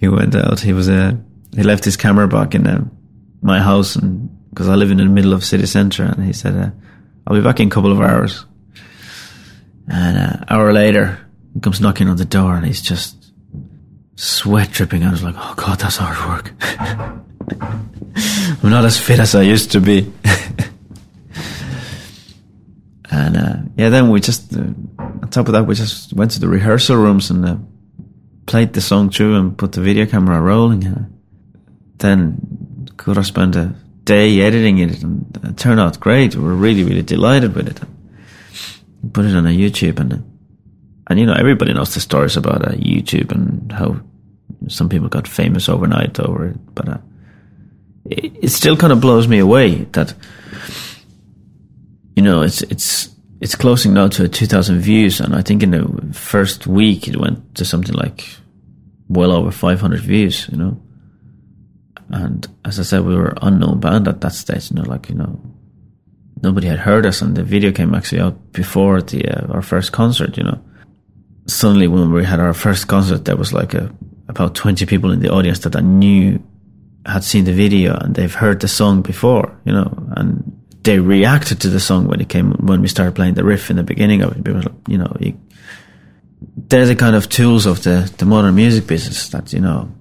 he 0.00 0.08
went 0.08 0.34
out. 0.34 0.60
He 0.60 0.72
was 0.72 0.88
uh, 0.88 1.14
he 1.54 1.62
left 1.62 1.84
his 1.84 1.96
camera 1.96 2.26
back 2.26 2.54
in 2.54 2.66
uh, 2.66 2.84
my 3.42 3.60
house, 3.60 3.96
and 3.96 4.30
because 4.48 4.68
I 4.68 4.74
live 4.74 4.90
in 4.90 4.96
the 4.96 5.04
middle 5.04 5.34
of 5.34 5.44
city 5.44 5.66
centre, 5.66 6.04
and 6.04 6.24
he 6.24 6.32
said, 6.32 6.56
uh, 6.56 6.70
"I'll 7.26 7.36
be 7.36 7.42
back 7.42 7.60
in 7.60 7.68
a 7.68 7.70
couple 7.70 7.92
of 7.92 8.00
hours." 8.00 8.46
And 9.88 10.16
an 10.16 10.22
uh, 10.22 10.44
hour 10.48 10.72
later, 10.72 11.18
he 11.52 11.60
comes 11.60 11.80
knocking 11.80 12.08
on 12.08 12.16
the 12.16 12.24
door, 12.24 12.54
and 12.54 12.64
he's 12.64 12.80
just 12.80 13.32
sweat 14.16 14.70
dripping. 14.70 15.04
I 15.04 15.10
was 15.10 15.22
like, 15.22 15.34
"Oh 15.36 15.54
God, 15.56 15.78
that's 15.78 15.98
hard 15.98 16.18
work." 16.28 17.20
I'm 17.60 18.70
not 18.70 18.84
as 18.84 18.98
fit 18.98 19.18
as 19.18 19.34
I 19.34 19.42
used 19.42 19.72
to 19.72 19.80
be. 19.80 20.12
and 23.10 23.36
uh, 23.36 23.56
yeah, 23.76 23.88
then 23.88 24.10
we 24.10 24.20
just 24.20 24.54
uh, 24.54 24.60
on 24.98 25.28
top 25.30 25.46
of 25.48 25.52
that, 25.52 25.66
we 25.66 25.74
just 25.74 26.12
went 26.12 26.32
to 26.32 26.40
the 26.40 26.48
rehearsal 26.48 26.96
rooms 26.96 27.30
and 27.30 27.44
uh, 27.46 27.56
played 28.46 28.72
the 28.72 28.80
song 28.80 29.10
through 29.10 29.36
and 29.36 29.56
put 29.56 29.72
the 29.72 29.80
video 29.80 30.06
camera 30.06 30.40
rolling. 30.40 30.84
And 30.84 31.20
then 31.98 32.88
could 32.96 33.16
have 33.16 33.26
spent 33.26 33.56
a 33.56 33.74
day 34.04 34.40
editing 34.40 34.78
it 34.78 35.02
and 35.02 35.38
it 35.44 35.56
turned 35.56 35.80
out 35.80 36.00
great. 36.00 36.34
We 36.34 36.42
were 36.42 36.54
really, 36.54 36.84
really 36.84 37.02
delighted 37.02 37.54
with 37.54 37.68
it. 37.68 37.80
Put 39.12 39.24
it 39.24 39.34
on 39.34 39.46
a 39.46 39.50
YouTube 39.50 39.98
and 40.00 40.24
and 41.06 41.18
you 41.18 41.26
know 41.26 41.32
everybody 41.32 41.72
knows 41.72 41.94
the 41.94 42.00
stories 42.00 42.36
about 42.36 42.66
uh, 42.66 42.72
YouTube 42.72 43.32
and 43.32 43.72
how 43.72 44.00
some 44.68 44.88
people 44.88 45.08
got 45.08 45.26
famous 45.26 45.68
overnight 45.68 46.20
over 46.20 46.48
it. 46.48 46.74
But 46.74 46.88
uh, 46.88 46.98
it, 48.04 48.44
it 48.44 48.48
still 48.50 48.76
kind 48.76 48.92
of 48.92 49.00
blows 49.00 49.28
me 49.28 49.38
away 49.38 49.84
that 49.92 50.14
you 52.16 52.22
know 52.22 52.42
it's 52.42 52.62
it's 52.62 53.10
it's 53.40 53.54
closing 53.54 53.94
now 53.94 54.08
to 54.08 54.28
2,000 54.28 54.80
views, 54.80 55.18
and 55.18 55.34
I 55.34 55.40
think 55.40 55.62
in 55.62 55.70
the 55.70 56.12
first 56.12 56.66
week 56.66 57.08
it 57.08 57.18
went 57.18 57.54
to 57.54 57.64
something 57.64 57.94
like 57.94 58.28
well 59.08 59.32
over 59.32 59.50
500 59.50 60.00
views, 60.00 60.48
you 60.50 60.58
know. 60.58 60.80
And 62.10 62.46
as 62.64 62.78
I 62.78 62.82
said, 62.82 63.04
we 63.04 63.14
were 63.14 63.34
unknown 63.40 63.80
band 63.80 64.08
at 64.08 64.20
that 64.20 64.32
stage, 64.32 64.70
you 64.70 64.76
know, 64.76 64.82
like, 64.82 65.08
you 65.08 65.14
know, 65.14 65.40
nobody 66.42 66.66
had 66.66 66.80
heard 66.80 67.06
us, 67.06 67.22
and 67.22 67.34
the 67.34 67.42
video 67.42 67.72
came 67.72 67.94
actually 67.94 68.20
out 68.20 68.52
before 68.52 69.00
the 69.00 69.26
uh, 69.26 69.46
our 69.52 69.62
first 69.62 69.92
concert, 69.92 70.36
you 70.36 70.44
know. 70.44 70.60
Suddenly, 71.46 71.88
when 71.88 72.12
we 72.12 72.24
had 72.24 72.40
our 72.40 72.52
first 72.52 72.88
concert, 72.88 73.24
there 73.24 73.36
was 73.36 73.52
like 73.52 73.72
a, 73.72 73.90
about 74.28 74.54
20 74.54 74.84
people 74.86 75.12
in 75.12 75.20
the 75.20 75.30
audience 75.30 75.60
that 75.60 75.76
I 75.76 75.80
knew 75.80 76.42
had 77.06 77.24
seen 77.24 77.44
the 77.44 77.52
video 77.52 77.96
and 77.96 78.14
they've 78.14 78.34
heard 78.34 78.60
the 78.60 78.68
song 78.68 79.02
before, 79.02 79.58
you 79.64 79.72
know, 79.72 79.92
and 80.16 80.60
they 80.82 80.98
reacted 80.98 81.60
to 81.60 81.68
the 81.68 81.80
song 81.80 82.06
when 82.06 82.20
it 82.20 82.28
came 82.28 82.52
when 82.52 82.80
we 82.80 82.88
started 82.88 83.14
playing 83.14 83.34
the 83.34 83.44
riff 83.44 83.70
in 83.70 83.76
the 83.76 83.82
beginning 83.82 84.22
of 84.22 84.32
it. 84.32 84.44
Because, 84.44 84.66
you 84.86 84.98
know, 84.98 85.14
you, 85.20 85.38
they're 86.56 86.86
the 86.86 86.96
kind 86.96 87.16
of 87.16 87.28
tools 87.28 87.66
of 87.66 87.82
the, 87.82 88.12
the 88.18 88.24
modern 88.24 88.54
music 88.54 88.86
business 88.86 89.28
that, 89.28 89.52
you 89.52 89.60
know, 89.60 89.92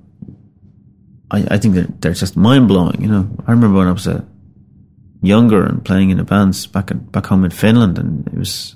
I, 1.31 1.45
I 1.51 1.57
think 1.57 1.75
that 1.75 2.01
they're 2.01 2.13
just 2.13 2.35
mind 2.35 2.67
blowing, 2.67 3.01
you 3.01 3.09
know. 3.09 3.29
I 3.45 3.51
remember 3.51 3.77
when 3.79 3.87
I 3.87 3.91
was 3.91 4.07
a 4.07 4.25
younger 5.21 5.65
and 5.65 5.83
playing 5.83 6.09
in 6.09 6.17
the 6.17 6.23
bands 6.23 6.65
back 6.65 6.91
in, 6.91 6.99
back 6.99 7.25
home 7.25 7.43
in 7.43 7.51
Finland 7.51 7.97
and 7.97 8.25
it 8.27 8.37
was 8.37 8.75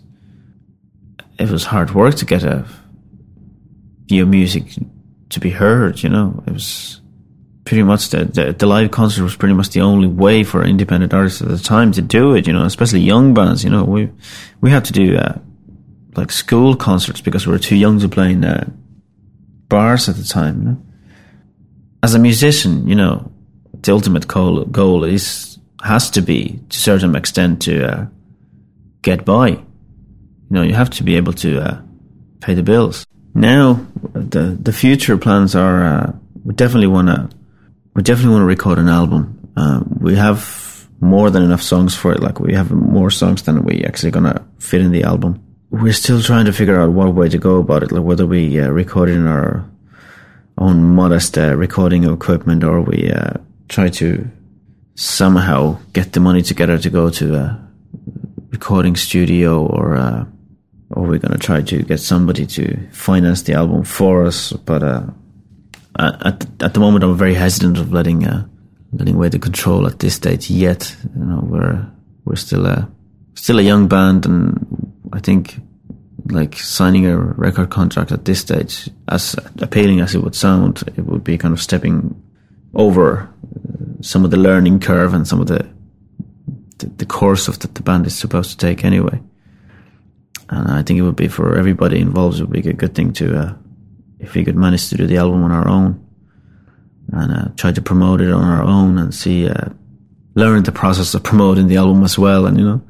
it 1.40 1.50
was 1.50 1.64
hard 1.64 1.94
work 1.96 2.16
to 2.16 2.26
get 2.26 2.44
a 2.44 2.66
your 4.08 4.26
music 4.26 4.66
to 5.30 5.40
be 5.40 5.50
heard, 5.50 6.04
you 6.04 6.10
know. 6.10 6.44
It 6.46 6.54
was 6.54 7.02
pretty 7.66 7.84
much 7.84 8.10
the, 8.10 8.26
the, 8.26 8.54
the 8.54 8.66
live 8.66 8.92
concert 8.92 9.24
was 9.24 9.36
pretty 9.36 9.54
much 9.54 9.70
the 9.70 9.82
only 9.82 10.08
way 10.08 10.44
for 10.44 10.64
independent 10.64 11.14
artists 11.14 11.42
at 11.42 11.48
the 11.48 11.58
time 11.58 11.92
to 11.94 12.02
do 12.02 12.36
it, 12.36 12.46
you 12.46 12.54
know, 12.54 12.66
especially 12.66 13.00
young 13.00 13.34
bands, 13.34 13.64
you 13.64 13.70
know. 13.70 13.84
We 13.84 14.10
we 14.62 14.70
had 14.70 14.86
to 14.86 14.94
do 14.94 15.18
uh, 15.18 15.38
like 16.16 16.32
school 16.32 16.76
concerts 16.76 17.22
because 17.22 17.48
we 17.48 17.54
were 17.54 17.60
too 17.60 17.76
young 17.76 18.00
to 18.00 18.10
play 18.10 18.32
in 18.32 18.44
uh, 18.44 18.70
bars 19.70 20.10
at 20.10 20.16
the 20.16 20.24
time. 20.24 20.58
You 20.60 20.70
know? 20.70 20.82
As 22.04 22.14
a 22.14 22.20
musician, 22.20 22.88
you 22.88 22.96
know, 22.96 23.32
the 23.74 23.94
ultimate 23.94 24.28
goal, 24.28 24.66
goal 24.66 25.04
is 25.04 25.58
has 25.84 26.10
to 26.12 26.22
be 26.22 26.60
to 26.70 26.78
a 26.78 26.80
certain 26.80 27.16
extent 27.16 27.62
to 27.64 27.86
uh, 27.86 28.06
get 29.02 29.26
by. 29.26 29.50
You 29.50 29.66
know, 30.50 30.64
you 30.64 30.74
have 30.74 30.90
to 30.92 31.04
be 31.04 31.16
able 31.16 31.34
to 31.34 31.62
uh, 31.62 31.82
pay 32.42 32.54
the 32.54 32.64
bills. 32.64 33.06
Now, 33.34 33.86
the 34.14 34.58
the 34.62 34.74
future 34.74 35.18
plans 35.18 35.56
are 35.56 35.86
uh, 35.86 36.14
we 36.44 36.54
definitely 36.54 36.88
want 36.88 37.08
to 37.08 37.30
we 37.94 38.04
definitely 38.04 38.32
want 38.32 38.42
to 38.42 38.48
record 38.48 38.80
an 38.80 38.90
album. 38.90 39.52
Uh, 39.56 39.84
we 40.00 40.16
have 40.16 40.88
more 41.00 41.30
than 41.30 41.44
enough 41.44 41.62
songs 41.62 41.96
for 41.96 42.14
it. 42.14 42.22
Like 42.22 42.40
we 42.40 42.54
have 42.54 42.72
more 42.72 43.12
songs 43.12 43.44
than 43.44 43.64
we 43.64 43.84
actually 43.84 44.12
gonna 44.12 44.46
fit 44.60 44.82
in 44.82 44.92
the 44.92 45.04
album 45.04 45.44
we're 45.74 45.92
still 45.92 46.22
trying 46.22 46.46
to 46.46 46.54
figure 46.54 46.80
out 46.80 46.92
what 46.92 47.16
way 47.16 47.28
to 47.28 47.40
go 47.40 47.58
about 47.58 47.82
it, 47.82 47.92
like 47.92 48.04
whether 48.04 48.28
we 48.28 48.62
uh, 48.62 48.70
record 48.70 49.10
in 49.10 49.26
our 49.26 49.68
own 50.60 50.84
modest 50.84 51.36
uh, 51.36 51.56
recording 51.56 52.04
equipment 52.04 52.64
or 52.64 52.80
we 52.80 53.10
uh, 53.10 53.34
try 53.70 53.90
to 53.90 54.30
somehow 54.94 55.76
get 55.92 56.14
the 56.14 56.20
money 56.20 56.44
together 56.44 56.78
to 56.78 56.92
go 56.92 57.10
to 57.10 57.34
a 57.34 57.68
recording 58.52 58.96
studio 58.96 59.66
or 59.66 59.96
uh, 59.96 60.24
or 60.92 61.08
we're 61.08 61.18
to 61.18 61.40
try 61.40 61.60
to 61.64 61.82
get 61.82 62.00
somebody 62.00 62.46
to 62.46 62.78
finance 62.92 63.42
the 63.42 63.54
album 63.54 63.84
for 63.84 64.26
us. 64.26 64.54
But 64.54 64.84
uh, 65.96 66.18
at 66.22 66.64
at 66.64 66.74
the 66.74 66.80
moment, 66.80 67.04
I'm 67.04 67.18
very 67.18 67.36
hesitant 67.36 67.78
of 67.78 67.92
letting 67.92 68.26
uh, 68.26 68.46
letting 68.92 69.16
away 69.16 69.30
the 69.30 69.40
control 69.40 69.88
at 69.88 70.00
this 70.00 70.16
stage 70.16 70.50
yet. 70.50 70.96
You 71.16 71.26
know, 71.26 71.40
we're 71.44 71.86
we're 72.26 72.36
still 72.36 72.66
a 72.66 72.90
still 73.36 73.60
a 73.60 73.64
young 73.64 73.88
band, 73.88 74.26
and 74.26 74.94
I 75.12 75.20
think 75.20 75.60
like 76.30 76.56
signing 76.58 77.06
a 77.06 77.18
record 77.18 77.70
contract 77.70 78.12
at 78.12 78.26
this 78.26 78.40
stage, 78.40 78.90
as 79.08 79.36
appealing 79.60 80.00
as 80.00 80.16
it 80.16 80.24
would 80.24 80.36
sound, 80.36 80.84
it 80.96 81.06
would 81.06 81.24
be 81.24 81.38
kind 81.38 81.54
of 81.54 81.62
stepping 81.62 82.16
over 82.74 83.22
uh, 83.22 84.02
some 84.02 84.26
of 84.26 84.32
the 84.32 84.38
learning 84.38 84.80
curve 84.80 85.14
and 85.14 85.28
some 85.28 85.42
of 85.42 85.48
the 85.48 85.68
the, 86.80 86.88
the 86.98 87.06
course 87.06 87.48
of 87.48 87.60
that 87.60 87.76
the 87.76 87.84
band 87.84 88.06
is 88.06 88.16
supposed 88.16 88.52
to 88.52 88.58
take 88.58 88.84
anyway. 88.84 89.22
And 90.50 90.72
I 90.72 90.84
think 90.84 91.00
it 91.00 91.04
would 91.04 91.16
be 91.16 91.28
for 91.28 91.58
everybody 91.58 92.00
involved, 92.00 92.40
it 92.40 92.44
would 92.44 92.64
be 92.64 92.70
a 92.70 92.74
good 92.74 92.94
thing 92.94 93.14
to, 93.14 93.40
uh, 93.40 93.54
we 94.34 94.46
could 94.46 94.56
manage 94.56 94.90
to 94.90 94.98
do 94.98 95.08
the 95.08 95.18
album 95.18 95.44
on 95.44 95.52
our 95.52 95.68
own 95.68 96.04
and 97.12 97.32
uh, 97.32 97.50
try 97.56 97.72
to 97.72 97.82
promote 97.82 98.22
it 98.22 98.32
on 98.32 98.44
our 98.44 98.64
own 98.64 98.98
and 98.98 99.14
see, 99.14 99.48
uh, 99.48 99.70
learn 100.36 100.64
the 100.64 100.72
process 100.72 101.14
of 101.14 101.24
promoting 101.24 101.68
the 101.68 101.78
album 101.78 102.04
as 102.04 102.18
well. 102.18 102.46
And, 102.46 102.58
you 102.58 102.66
know, 102.66 102.82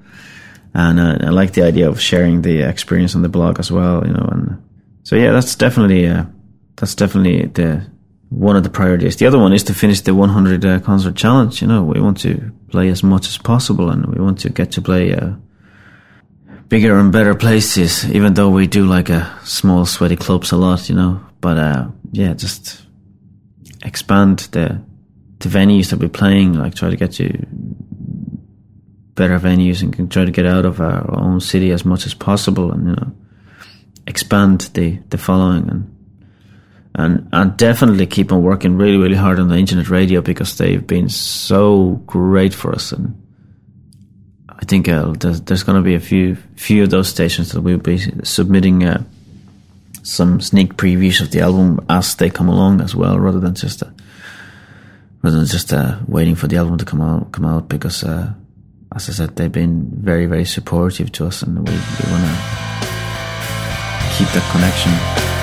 and 0.74 1.00
uh, 1.00 1.18
I 1.28 1.30
like 1.30 1.54
the 1.54 1.64
idea 1.64 1.90
of 1.90 2.00
sharing 2.00 2.42
the 2.42 2.62
experience 2.62 3.16
on 3.16 3.22
the 3.22 3.30
blog 3.30 3.60
as 3.60 3.72
well, 3.72 4.06
you 4.06 4.14
know. 4.14 4.28
And 4.32 4.64
so, 5.04 5.16
yeah, 5.16 5.32
that's 5.32 5.56
definitely, 5.56 6.08
uh, 6.08 6.26
that's 6.76 6.96
definitely 6.96 7.48
the, 7.48 7.86
one 8.30 8.56
of 8.56 8.64
the 8.64 8.70
priorities. 8.70 9.18
The 9.18 9.28
other 9.28 9.38
one 9.38 9.54
is 9.54 9.64
to 9.64 9.74
finish 9.74 10.02
the 10.02 10.16
100 10.16 10.66
uh, 10.66 10.80
concert 10.80 11.16
challenge. 11.16 11.62
You 11.62 11.68
know, 11.68 11.84
we 11.84 12.00
want 12.00 12.20
to 12.22 12.52
play 12.70 12.90
as 12.90 13.04
much 13.04 13.28
as 13.28 13.38
possible 13.38 13.90
and 13.90 14.06
we 14.08 14.22
want 14.22 14.40
to 14.40 14.50
get 14.50 14.72
to 14.72 14.82
play, 14.82 15.14
uh, 15.14 15.34
bigger 16.68 16.98
and 16.98 17.12
better 17.12 17.36
places, 17.36 18.10
even 18.12 18.34
though 18.34 18.50
we 18.50 18.68
do 18.68 18.86
like 18.86 19.10
a 19.10 19.40
small 19.44 19.86
sweaty 19.86 20.16
clubs 20.16 20.52
a 20.52 20.58
lot, 20.58 20.90
you 20.90 20.96
know. 20.96 21.22
But 21.42 21.58
uh, 21.58 21.88
yeah, 22.12 22.34
just 22.34 22.86
expand 23.84 24.40
the 24.52 24.82
the 25.40 25.50
venues 25.50 25.90
that 25.90 26.00
we're 26.00 26.10
playing, 26.10 26.54
like 26.54 26.76
try 26.76 26.90
to 26.90 26.96
get 26.96 27.12
to 27.14 27.46
better 29.16 29.40
venues 29.40 29.82
and 29.82 30.12
try 30.12 30.26
to 30.26 30.32
get 30.32 30.46
out 30.46 30.66
of 30.66 30.80
our 30.80 31.20
own 31.20 31.40
city 31.40 31.72
as 31.72 31.86
much 31.86 32.06
as 32.06 32.14
possible 32.14 32.72
and 32.72 32.88
you 32.88 32.96
know 32.96 33.12
expand 34.08 34.62
the 34.74 34.98
the 35.10 35.18
following 35.18 35.70
and 35.70 35.90
and 36.96 37.30
and 37.32 37.58
definitely 37.58 38.08
keep 38.08 38.32
on 38.32 38.42
working 38.42 38.76
really 38.76 38.98
really 38.98 39.16
hard 39.16 39.40
on 39.40 39.50
the 39.50 39.58
internet 39.58 39.90
radio 39.90 40.22
because 40.22 40.58
they've 40.58 40.88
been 40.88 41.10
so 41.10 42.02
great 42.08 42.54
for 42.54 42.74
us 42.74 42.92
and 42.92 43.23
I 44.60 44.66
think 44.66 44.88
uh, 44.88 45.14
there's, 45.20 45.42
there's 45.42 45.64
going 45.64 45.78
to 45.78 45.84
be 45.84 45.96
a 45.96 46.00
few 46.00 46.36
few 46.56 46.84
of 46.84 46.90
those 46.90 47.10
stations 47.10 47.52
that 47.52 47.62
we'll 47.62 47.78
be 47.78 47.98
submitting 48.24 48.84
uh, 48.84 49.04
some 50.04 50.42
sneak 50.42 50.76
previews 50.76 51.22
of 51.22 51.32
the 51.32 51.42
album 51.42 51.86
as 51.90 52.16
they 52.16 52.30
come 52.30 52.50
along 52.50 52.82
as 52.82 52.96
well, 52.96 53.20
rather 53.20 53.40
than 53.40 53.56
just 53.56 53.84
uh, 53.84 53.90
rather 55.22 55.38
than 55.38 55.48
just 55.48 55.74
uh, 55.74 55.98
waiting 56.08 56.36
for 56.36 56.48
the 56.48 56.58
album 56.58 56.78
to 56.78 56.86
come 56.86 57.02
out 57.02 57.32
come 57.32 57.46
out 57.46 57.68
because 57.68 58.04
uh, 58.04 58.32
as 58.96 59.10
I 59.10 59.14
said 59.14 59.36
they've 59.36 59.52
been 59.52 59.90
very 59.92 60.26
very 60.28 60.46
supportive 60.46 61.12
to 61.14 61.26
us 61.26 61.42
and 61.42 61.58
we, 61.58 61.74
we 61.74 62.12
want 62.12 62.24
to 62.24 62.64
keep 64.18 64.30
that 64.30 64.48
connection. 64.52 65.43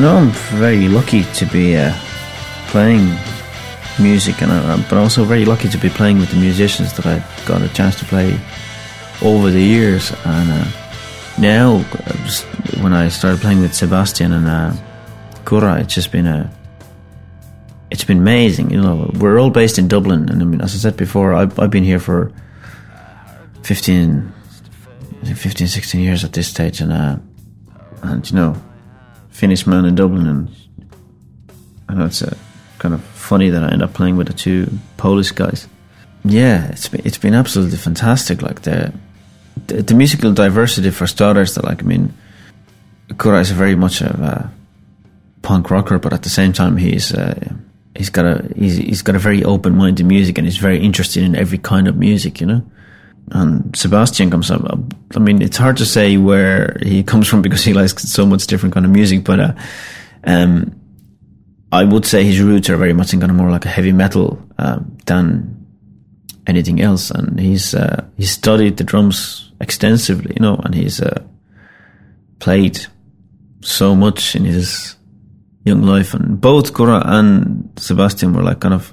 know 0.00 0.16
I'm 0.18 0.30
very 0.60 0.86
lucky 0.88 1.24
to 1.24 1.46
be 1.46 1.76
uh, 1.76 1.94
playing 2.68 3.16
music, 3.98 4.42
and 4.42 4.52
uh, 4.52 4.76
but 4.90 4.98
also 4.98 5.24
very 5.24 5.46
lucky 5.46 5.68
to 5.70 5.78
be 5.78 5.88
playing 5.88 6.18
with 6.18 6.30
the 6.30 6.36
musicians 6.36 6.92
that 6.94 7.06
I 7.06 7.24
got 7.46 7.62
a 7.62 7.68
chance 7.68 7.98
to 8.00 8.04
play 8.04 8.38
over 9.22 9.50
the 9.50 9.62
years. 9.62 10.12
And 10.24 10.50
uh, 10.50 10.66
now, 11.38 11.78
when 12.82 12.92
I 12.92 13.08
started 13.08 13.40
playing 13.40 13.62
with 13.62 13.74
Sebastian 13.74 14.32
and 14.32 14.46
uh, 14.46 14.74
Kura, 15.46 15.80
it's 15.80 15.94
just 15.94 16.12
been 16.12 16.26
a 16.26 16.52
it's 17.90 18.04
been 18.04 18.18
amazing. 18.18 18.70
You 18.70 18.82
know, 18.82 19.10
we're 19.18 19.38
all 19.38 19.50
based 19.50 19.78
in 19.78 19.88
Dublin, 19.88 20.28
and 20.28 20.42
I 20.42 20.44
mean, 20.44 20.60
as 20.60 20.74
I 20.74 20.78
said 20.78 20.98
before, 20.98 21.32
I've, 21.32 21.58
I've 21.58 21.70
been 21.70 21.84
here 21.84 21.98
for 21.98 22.30
15, 23.62 24.32
15, 25.24 25.66
16 25.66 26.00
years 26.00 26.24
at 26.24 26.32
this 26.32 26.48
stage, 26.48 26.80
and 26.80 26.92
uh, 26.92 27.16
and 28.02 28.28
you 28.30 28.36
know 28.36 28.56
Finnish 29.32 29.66
man 29.66 29.84
in 29.84 29.94
Dublin, 29.94 30.26
and 30.26 30.48
I 31.88 31.94
know 31.94 32.04
it's 32.04 32.22
kind 32.78 32.94
of 32.94 33.02
funny 33.02 33.50
that 33.50 33.64
I 33.64 33.72
end 33.72 33.82
up 33.82 33.94
playing 33.94 34.16
with 34.16 34.28
the 34.28 34.32
two 34.32 34.70
Polish 34.96 35.32
guys. 35.32 35.66
Yeah, 36.24 36.68
it's 36.68 36.88
been, 36.88 37.02
it's 37.04 37.18
been 37.18 37.34
absolutely 37.34 37.78
fantastic. 37.78 38.42
Like 38.42 38.62
the, 38.62 38.92
the, 39.66 39.82
the 39.82 39.94
musical 39.94 40.32
diversity 40.32 40.90
for 40.90 41.06
starters. 41.06 41.54
That 41.54 41.64
like 41.64 41.82
I 41.82 41.86
mean, 41.86 42.14
Kura 43.18 43.40
is 43.40 43.50
very 43.50 43.74
much 43.74 44.00
a 44.00 44.50
punk 45.40 45.70
rocker, 45.70 45.98
but 45.98 46.12
at 46.12 46.22
the 46.22 46.30
same 46.30 46.52
time 46.52 46.76
he's 46.76 47.12
uh, 47.12 47.52
he's 47.96 48.10
got 48.10 48.26
a 48.26 48.48
he's, 48.54 48.76
he's 48.76 49.02
got 49.02 49.16
a 49.16 49.18
very 49.18 49.42
open 49.42 49.76
mind 49.76 49.96
to 49.96 50.04
music, 50.04 50.38
and 50.38 50.46
he's 50.46 50.58
very 50.58 50.78
interested 50.78 51.22
in 51.22 51.34
every 51.34 51.58
kind 51.58 51.88
of 51.88 51.96
music. 51.96 52.40
You 52.40 52.46
know 52.46 52.62
and 53.30 53.74
Sebastian 53.76 54.30
comes 54.30 54.50
up. 54.50 54.62
I 55.14 55.18
mean, 55.18 55.40
it's 55.40 55.56
hard 55.56 55.76
to 55.78 55.86
say 55.86 56.16
where 56.16 56.76
he 56.82 57.02
comes 57.10 57.28
from 57.28 57.42
because 57.42 57.64
he 57.64 57.72
likes 57.72 58.02
so 58.02 58.26
much 58.26 58.46
different 58.46 58.74
kind 58.74 58.84
of 58.84 58.92
music, 58.92 59.24
but 59.24 59.40
uh, 59.40 59.54
um, 60.24 60.78
I 61.70 61.84
would 61.84 62.04
say 62.04 62.24
his 62.24 62.40
roots 62.40 62.68
are 62.68 62.76
very 62.76 62.92
much 62.92 63.14
in 63.14 63.20
kind 63.20 63.30
of 63.30 63.36
more 63.36 63.50
like 63.50 63.64
a 63.64 63.68
heavy 63.68 63.92
metal 63.92 64.42
uh, 64.58 64.80
than 65.06 65.66
anything 66.46 66.80
else. 66.80 67.10
And 67.10 67.40
he's 67.40 67.74
uh, 67.74 68.04
he's 68.16 68.30
studied 68.30 68.76
the 68.76 68.84
drums 68.84 69.50
extensively, 69.60 70.34
you 70.36 70.42
know, 70.42 70.56
and 70.56 70.74
he's 70.74 71.00
uh, 71.00 71.22
played 72.40 72.78
so 73.62 73.94
much 73.94 74.34
in 74.36 74.44
his 74.44 74.96
young 75.64 75.82
life. 75.82 76.12
And 76.12 76.40
both 76.40 76.74
Kura 76.74 77.02
and 77.06 77.72
Sebastian 77.76 78.34
were 78.34 78.42
like 78.42 78.60
kind 78.60 78.74
of 78.74 78.92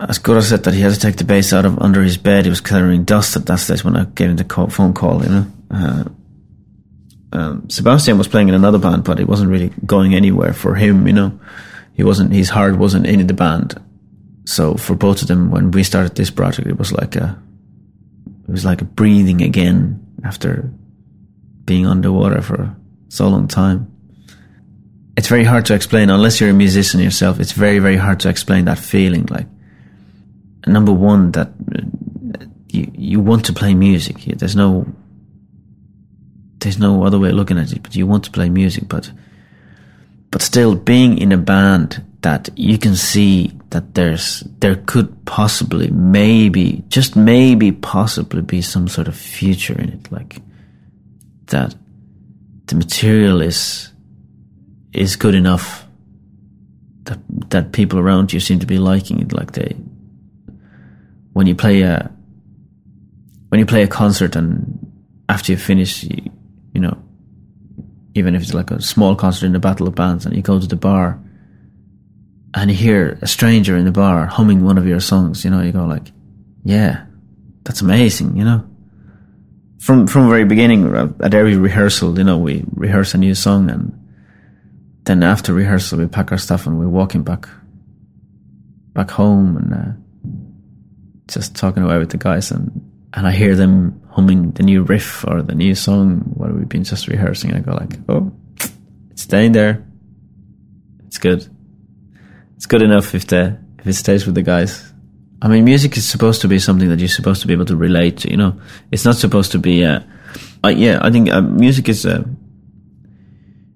as 0.00 0.18
Kura 0.18 0.42
said 0.42 0.64
that 0.64 0.74
he 0.74 0.80
had 0.80 0.94
to 0.94 1.00
take 1.00 1.16
the 1.16 1.24
bass 1.24 1.52
out 1.52 1.66
of 1.66 1.78
under 1.78 2.02
his 2.02 2.16
bed. 2.16 2.44
He 2.44 2.50
was 2.50 2.60
clearing 2.60 3.04
dust 3.04 3.36
at 3.36 3.46
that 3.46 3.58
stage 3.58 3.84
when 3.84 3.96
I 3.96 4.04
gave 4.04 4.30
him 4.30 4.36
the 4.36 4.44
call, 4.44 4.68
phone 4.68 4.94
call. 4.94 5.22
You 5.22 5.28
know, 5.28 5.46
uh, 5.70 6.04
um, 7.32 7.68
Sebastian 7.68 8.18
was 8.18 8.28
playing 8.28 8.48
in 8.48 8.54
another 8.54 8.78
band, 8.78 9.04
but 9.04 9.20
it 9.20 9.28
wasn't 9.28 9.50
really 9.50 9.72
going 9.84 10.14
anywhere 10.14 10.52
for 10.52 10.74
him. 10.74 11.06
You 11.06 11.12
know, 11.12 11.40
he 11.94 12.02
wasn't 12.02 12.32
his 12.32 12.48
heart 12.48 12.76
wasn't 12.76 13.06
in 13.06 13.26
the 13.26 13.34
band. 13.34 13.80
So 14.46 14.76
for 14.76 14.94
both 14.94 15.20
of 15.20 15.28
them, 15.28 15.50
when 15.50 15.70
we 15.70 15.82
started 15.82 16.14
this 16.14 16.30
project, 16.30 16.68
it 16.68 16.78
was 16.78 16.92
like 16.92 17.16
a 17.16 17.38
it 18.48 18.50
was 18.50 18.64
like 18.64 18.80
a 18.80 18.86
breathing 18.86 19.42
again 19.42 20.04
after 20.24 20.70
being 21.66 21.86
underwater 21.86 22.40
for 22.40 22.74
so 23.08 23.28
long 23.28 23.48
time. 23.48 23.92
It's 25.18 25.28
very 25.28 25.44
hard 25.44 25.66
to 25.66 25.74
explain 25.74 26.08
unless 26.08 26.40
you're 26.40 26.50
a 26.50 26.54
musician 26.54 27.00
yourself. 27.00 27.40
It's 27.40 27.52
very 27.52 27.80
very 27.80 27.96
hard 27.96 28.20
to 28.20 28.30
explain 28.30 28.64
that 28.64 28.78
feeling 28.78 29.26
like 29.26 29.46
number 30.68 30.92
one, 30.92 31.32
that 31.32 31.48
uh, 31.48 32.44
you 32.68 32.90
you 32.94 33.20
want 33.20 33.44
to 33.46 33.52
play 33.52 33.74
music. 33.74 34.16
There's 34.24 34.56
no 34.56 34.86
there's 36.60 36.78
no 36.78 37.04
other 37.04 37.18
way 37.18 37.30
of 37.30 37.34
looking 37.34 37.58
at 37.58 37.72
it. 37.72 37.82
But 37.82 37.96
you 37.96 38.06
want 38.06 38.24
to 38.24 38.30
play 38.30 38.48
music, 38.48 38.88
but 38.88 39.10
but 40.30 40.42
still 40.42 40.74
being 40.74 41.18
in 41.18 41.32
a 41.32 41.38
band 41.38 42.04
that 42.22 42.48
you 42.56 42.78
can 42.78 42.96
see 42.96 43.52
that 43.70 43.94
there's 43.94 44.40
there 44.58 44.76
could 44.86 45.24
possibly 45.24 45.88
maybe 45.90 46.82
just 46.88 47.16
maybe 47.16 47.70
possibly 47.72 48.42
be 48.42 48.60
some 48.60 48.88
sort 48.88 49.08
of 49.08 49.16
future 49.16 49.78
in 49.78 49.90
it 49.90 50.10
like 50.10 50.40
that 51.46 51.74
the 52.66 52.74
material 52.74 53.40
is 53.40 53.90
is 54.92 55.16
good 55.16 55.34
enough 55.34 55.86
that 57.04 57.18
that 57.50 57.72
people 57.72 57.98
around 57.98 58.32
you 58.32 58.40
seem 58.40 58.58
to 58.58 58.66
be 58.66 58.78
liking 58.78 59.20
it 59.20 59.32
like 59.32 59.52
they 59.52 59.76
when 61.38 61.46
you 61.46 61.54
play 61.54 61.82
a 61.82 62.10
when 63.50 63.60
you 63.60 63.66
play 63.66 63.82
a 63.84 63.86
concert 63.86 64.34
and 64.34 64.50
after 65.28 65.52
you 65.52 65.58
finish 65.58 66.02
you, 66.02 66.20
you 66.74 66.80
know 66.80 66.98
even 68.16 68.34
if 68.34 68.42
it's 68.42 68.54
like 68.54 68.72
a 68.72 68.82
small 68.82 69.14
concert 69.14 69.46
in 69.46 69.52
the 69.52 69.60
battle 69.60 69.86
of 69.86 69.94
bands 69.94 70.26
and 70.26 70.34
you 70.34 70.42
go 70.42 70.58
to 70.58 70.66
the 70.66 70.74
bar 70.74 71.20
and 72.54 72.70
you 72.72 72.76
hear 72.76 73.20
a 73.22 73.28
stranger 73.28 73.76
in 73.76 73.84
the 73.84 73.92
bar 73.92 74.26
humming 74.26 74.64
one 74.64 74.78
of 74.78 74.86
your 74.86 74.98
songs, 74.98 75.44
you 75.44 75.50
know, 75.50 75.60
you 75.60 75.70
go 75.70 75.84
like, 75.84 76.10
yeah, 76.64 77.04
that's 77.62 77.82
amazing, 77.82 78.36
you 78.36 78.44
know. 78.44 78.68
From 79.78 80.08
from 80.08 80.24
the 80.24 80.30
very 80.30 80.44
beginning, 80.44 80.92
at 81.22 81.34
every 81.34 81.56
rehearsal, 81.56 82.18
you 82.18 82.24
know, 82.24 82.38
we 82.38 82.64
rehearse 82.74 83.14
a 83.14 83.18
new 83.18 83.36
song, 83.36 83.70
and 83.70 83.92
then 85.04 85.22
after 85.22 85.54
rehearsal, 85.54 86.00
we 86.00 86.08
pack 86.08 86.32
our 86.32 86.38
stuff 86.38 86.66
and 86.66 86.80
we're 86.80 86.88
walking 86.88 87.22
back 87.22 87.48
back 88.92 89.12
home 89.12 89.56
and 89.56 89.72
uh, 89.72 90.07
just 91.28 91.54
talking 91.54 91.82
away 91.82 91.98
with 91.98 92.10
the 92.10 92.18
guys, 92.18 92.50
and 92.50 92.70
and 93.14 93.26
I 93.26 93.32
hear 93.32 93.54
them 93.54 94.02
humming 94.10 94.52
the 94.52 94.62
new 94.62 94.82
riff 94.82 95.24
or 95.26 95.42
the 95.42 95.54
new 95.54 95.74
song 95.74 96.20
what 96.34 96.52
we've 96.52 96.68
been 96.68 96.84
just 96.84 97.08
rehearsing. 97.08 97.54
I 97.54 97.60
go 97.60 97.72
like, 97.72 97.98
oh, 98.08 98.32
it's 99.10 99.22
staying 99.22 99.52
there. 99.52 99.84
It's 101.06 101.18
good 101.18 101.48
it's 102.58 102.66
good 102.66 102.82
enough 102.82 103.14
if 103.14 103.24
the 103.28 103.56
if 103.78 103.86
it 103.86 103.92
stays 103.92 104.26
with 104.26 104.34
the 104.34 104.42
guys. 104.42 104.92
I 105.40 105.46
mean, 105.46 105.64
music 105.64 105.96
is 105.96 106.08
supposed 106.08 106.40
to 106.40 106.48
be 106.48 106.58
something 106.58 106.88
that 106.88 106.98
you're 106.98 107.08
supposed 107.08 107.40
to 107.42 107.46
be 107.46 107.52
able 107.52 107.66
to 107.66 107.76
relate 107.76 108.18
to. 108.18 108.30
You 108.32 108.36
know, 108.36 108.60
it's 108.90 109.04
not 109.04 109.14
supposed 109.14 109.52
to 109.52 109.60
be. 109.60 109.84
Uh, 109.84 110.00
uh, 110.64 110.70
yeah, 110.70 110.98
I 111.00 111.12
think 111.12 111.30
uh, 111.30 111.40
music 111.40 111.88
is 111.88 112.04
uh, 112.04 112.24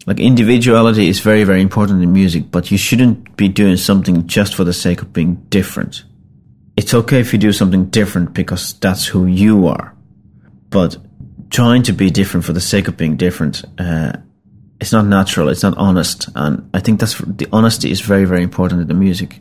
like 0.05 0.19
individuality 0.19 1.09
is 1.09 1.21
very 1.21 1.45
very 1.45 1.63
important 1.63 2.03
in 2.03 2.13
music, 2.13 2.51
but 2.51 2.73
you 2.73 2.77
shouldn't 2.77 3.37
be 3.37 3.49
doing 3.49 3.77
something 3.77 4.27
just 4.27 4.57
for 4.57 4.65
the 4.65 4.73
sake 4.73 5.01
of 5.01 5.13
being 5.13 5.37
different. 5.49 6.03
It's 6.77 6.95
okay 6.95 7.21
if 7.21 7.33
you 7.33 7.39
do 7.39 7.53
something 7.53 7.87
different 7.87 8.33
because 8.33 8.75
that's 8.75 9.07
who 9.07 9.27
you 9.27 9.67
are, 9.67 9.95
but 10.71 10.97
trying 11.51 11.83
to 11.83 11.93
be 11.93 12.11
different 12.11 12.47
for 12.47 12.55
the 12.55 12.61
sake 12.61 12.89
of 12.89 12.97
being 12.97 13.17
different 13.17 13.63
uh, 13.79 14.13
it's 14.83 14.93
not 14.93 15.07
natural. 15.07 15.49
It's 15.49 15.63
not 15.63 15.79
honest, 15.79 16.29
and 16.35 16.69
I 16.75 16.81
think 16.81 16.99
that's 16.99 17.17
the 17.17 17.47
honesty 17.53 17.93
is 17.93 18.01
very 18.01 18.25
very 18.25 18.43
important 18.43 18.81
in 18.81 18.89
the 18.89 18.95
music, 18.95 19.41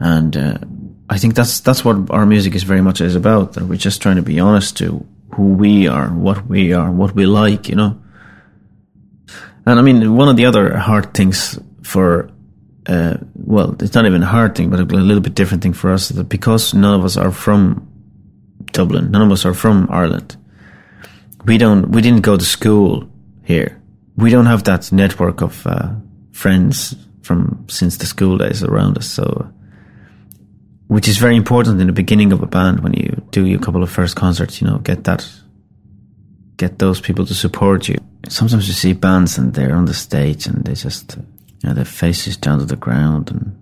and 0.00 0.36
uh, 0.36 0.58
I 1.08 1.16
think 1.16 1.36
that's 1.36 1.60
that's 1.60 1.84
what 1.84 2.10
our 2.10 2.26
music 2.26 2.56
is 2.56 2.64
very 2.64 2.82
much 2.82 3.00
is 3.00 3.14
about. 3.14 3.52
That 3.52 3.66
we're 3.66 3.76
just 3.76 4.02
trying 4.02 4.16
to 4.16 4.22
be 4.22 4.40
honest 4.40 4.76
to 4.78 5.06
who 5.36 5.54
we 5.54 5.86
are, 5.86 6.08
what 6.08 6.44
we 6.48 6.72
are, 6.72 6.90
what 6.90 7.14
we 7.14 7.24
like, 7.24 7.68
you 7.68 7.76
know. 7.76 8.02
And 9.64 9.78
I 9.78 9.82
mean, 9.82 10.16
one 10.16 10.28
of 10.28 10.36
the 10.36 10.46
other 10.46 10.76
hard 10.76 11.14
things 11.14 11.56
for 11.84 12.28
uh, 12.90 13.16
well, 13.34 13.74
it's 13.80 13.94
not 13.94 14.04
even 14.04 14.22
a 14.22 14.26
hard 14.26 14.54
thing, 14.54 14.68
but 14.68 14.80
a 14.80 14.84
little 14.84 15.22
bit 15.22 15.34
different 15.34 15.62
thing 15.62 15.72
for 15.72 15.92
us 15.92 16.08
that 16.10 16.24
because 16.24 16.74
none 16.74 16.98
of 16.98 17.04
us 17.04 17.16
are 17.16 17.30
from 17.30 17.86
Dublin, 18.72 19.10
none 19.10 19.22
of 19.22 19.32
us 19.32 19.44
are 19.46 19.54
from 19.54 19.88
Ireland. 19.90 20.36
We 21.46 21.56
don't, 21.56 21.90
we 21.90 22.02
didn't 22.02 22.20
go 22.20 22.36
to 22.36 22.44
school 22.44 23.08
here 23.44 23.80
we 24.20 24.30
don't 24.30 24.46
have 24.46 24.64
that 24.64 24.92
network 24.92 25.40
of 25.40 25.66
uh, 25.66 25.90
friends 26.32 26.94
from 27.22 27.66
since 27.68 27.96
the 27.96 28.06
school 28.06 28.38
days 28.38 28.62
around 28.62 28.98
us. 28.98 29.06
So, 29.06 29.50
which 30.88 31.08
is 31.08 31.18
very 31.18 31.36
important 31.36 31.80
in 31.80 31.86
the 31.86 31.92
beginning 31.92 32.32
of 32.32 32.42
a 32.42 32.46
band 32.46 32.80
when 32.80 32.92
you 32.92 33.22
do 33.30 33.54
a 33.54 33.58
couple 33.58 33.82
of 33.82 33.90
first 33.90 34.16
concerts. 34.16 34.60
You 34.60 34.66
know, 34.66 34.78
get 34.78 35.04
that, 35.04 35.28
get 36.56 36.78
those 36.78 37.00
people 37.00 37.24
to 37.26 37.34
support 37.34 37.88
you. 37.88 37.96
Sometimes 38.28 38.68
you 38.68 38.74
see 38.74 38.92
bands 38.92 39.38
and 39.38 39.54
they're 39.54 39.74
on 39.74 39.86
the 39.86 39.94
stage 39.94 40.46
and 40.46 40.64
they 40.64 40.74
just, 40.74 41.16
you 41.62 41.68
know, 41.68 41.74
their 41.74 41.84
faces 41.84 42.36
down 42.36 42.58
to 42.58 42.64
the 42.64 42.76
ground 42.76 43.30
and 43.30 43.56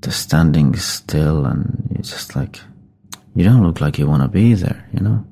they're 0.00 0.12
standing 0.12 0.76
still, 0.76 1.46
and 1.46 1.88
you're 1.92 2.02
just 2.02 2.36
like, 2.36 2.60
you 3.34 3.44
don't 3.44 3.62
look 3.62 3.80
like 3.80 3.98
you 3.98 4.06
want 4.06 4.22
to 4.22 4.28
be 4.28 4.54
there, 4.54 4.88
you 4.92 5.00
know. 5.00 5.24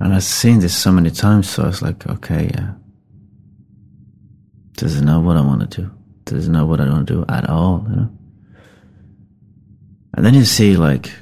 And 0.00 0.14
I've 0.14 0.24
seen 0.24 0.60
this 0.60 0.76
so 0.76 0.90
many 0.92 1.10
times, 1.10 1.48
so 1.48 1.64
I 1.64 1.66
was 1.66 1.82
like, 1.82 2.06
okay, 2.06 2.50
yeah 2.54 2.72
this 4.82 4.94
is 4.94 5.02
not 5.02 5.22
what 5.22 5.36
I 5.36 5.40
want 5.40 5.70
to 5.70 5.82
do. 5.82 5.90
This 6.24 6.44
is 6.44 6.48
not 6.48 6.66
what 6.66 6.80
I 6.80 6.86
to 6.86 7.04
do 7.04 7.24
at 7.28 7.48
all, 7.48 7.86
you 7.88 7.96
know. 7.96 8.10
And 10.14 10.26
then 10.26 10.34
you 10.34 10.44
see 10.44 10.76
like 10.76 11.12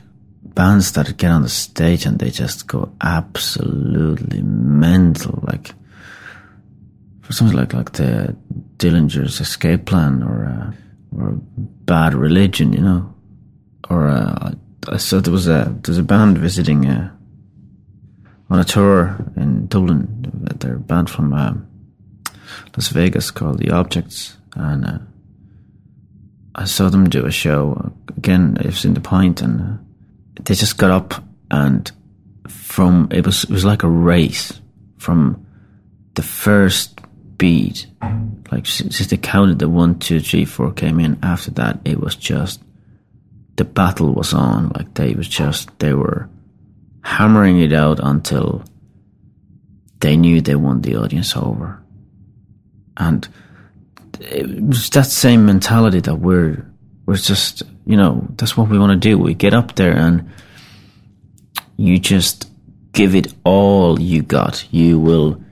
bands 0.43 0.93
that 0.93 1.17
get 1.17 1.31
on 1.31 1.43
the 1.43 1.49
stage 1.49 2.07
and 2.07 2.19
they 2.19 2.31
just 2.31 2.67
go 2.67 2.93
absolutely 3.01 4.43
mental, 4.43 5.41
like 5.43 5.73
for 7.21 7.33
something 7.33 7.57
like 7.57 7.73
like 7.73 7.93
the 7.93 8.37
Dillinger's 8.81 9.41
Escape 9.41 9.87
Plan 9.87 10.22
or 10.22 10.74
or 11.16 11.33
Bad 11.85 12.14
Religion, 12.14 12.72
you 12.72 12.81
know, 12.81 13.14
or 13.89 14.09
uh, 14.09 14.53
I 14.89 14.97
saw 14.97 15.20
there 15.20 15.33
was 15.33 15.47
a 15.47 15.76
there's 15.83 15.99
a 15.99 16.03
band 16.03 16.39
visiting 16.39 16.87
uh, 16.87 17.11
on 18.49 18.59
a 18.59 18.64
tour 18.64 19.16
in 19.37 19.66
Dublin. 19.68 20.07
They're 20.59 20.76
a 20.76 20.81
band 20.81 21.09
from. 21.11 21.33
Um, 21.33 21.66
Las 22.76 22.89
Vegas 22.89 23.31
called 23.31 23.59
The 23.59 23.70
Objects, 23.70 24.37
and 24.55 24.85
uh, 24.85 24.99
I 26.55 26.64
saw 26.64 26.89
them 26.89 27.09
do 27.09 27.26
a 27.26 27.31
show 27.31 27.93
again. 28.16 28.57
It 28.61 28.66
was 28.66 28.85
in 28.85 28.95
the 28.95 29.01
Point, 29.01 29.41
and 29.43 29.61
uh, 29.61 30.43
they 30.45 30.55
just 30.55 30.78
got 30.78 30.91
up 30.91 31.24
and 31.51 31.91
from 32.49 33.09
it 33.11 33.26
was 33.26 33.45
it 33.45 33.51
was 33.51 33.64
like 33.64 33.83
a 33.83 33.89
race 33.89 34.61
from 34.99 35.47
the 36.14 36.22
first 36.22 37.01
beat, 37.41 37.86
like 38.53 38.66
since 38.66 39.07
they 39.07 39.16
counted 39.16 39.59
the 39.59 39.68
one, 39.68 39.99
two, 39.99 40.20
three, 40.20 40.45
four 40.45 40.72
came 40.72 41.01
in. 41.01 41.18
After 41.22 41.51
that, 41.53 41.80
it 41.86 41.99
was 41.99 42.14
just 42.14 42.62
the 43.57 43.64
battle 43.64 44.12
was 44.12 44.34
on. 44.34 44.68
Like 44.76 44.93
they 44.95 45.14
was 45.14 45.26
just 45.26 45.76
they 45.78 45.95
were 45.95 46.28
hammering 47.03 47.59
it 47.59 47.72
out 47.72 47.99
until 48.03 48.62
they 50.01 50.16
knew 50.16 50.43
they 50.43 50.55
won 50.55 50.82
the 50.82 50.97
audience 50.97 51.34
over. 51.34 51.82
And 52.99 53.26
it 54.20 54.62
was 54.62 54.91
that 54.91 55.07
same 55.07 55.47
mentality 55.47 56.01
that 56.01 56.16
we're, 56.16 56.66
we're 57.07 57.16
just, 57.16 57.62
you 57.86 57.97
know, 57.97 58.26
that's 58.36 58.55
what 58.55 58.68
we 58.68 58.78
want 58.78 58.93
to 58.93 59.09
do. 59.09 59.16
We 59.16 59.32
get 59.32 59.55
up 59.55 59.76
there 59.76 59.97
and 59.97 60.30
you 61.78 61.99
just 61.99 62.51
give 62.93 63.14
it 63.14 63.32
all 63.45 63.99
you 63.99 64.20
got. 64.22 64.66
You 64.70 64.99
will 64.99 65.43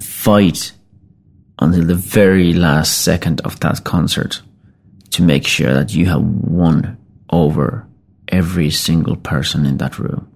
fight 0.00 0.72
until 1.58 1.84
the 1.84 1.94
very 1.94 2.52
last 2.52 3.02
second 3.02 3.40
of 3.42 3.58
that 3.60 3.84
concert 3.84 4.42
to 5.10 5.22
make 5.22 5.46
sure 5.46 5.72
that 5.72 5.94
you 5.94 6.06
have 6.06 6.22
won 6.22 6.98
over 7.30 7.86
every 8.28 8.70
single 8.70 9.16
person 9.16 9.64
in 9.64 9.78
that 9.78 9.98
room. 9.98 10.30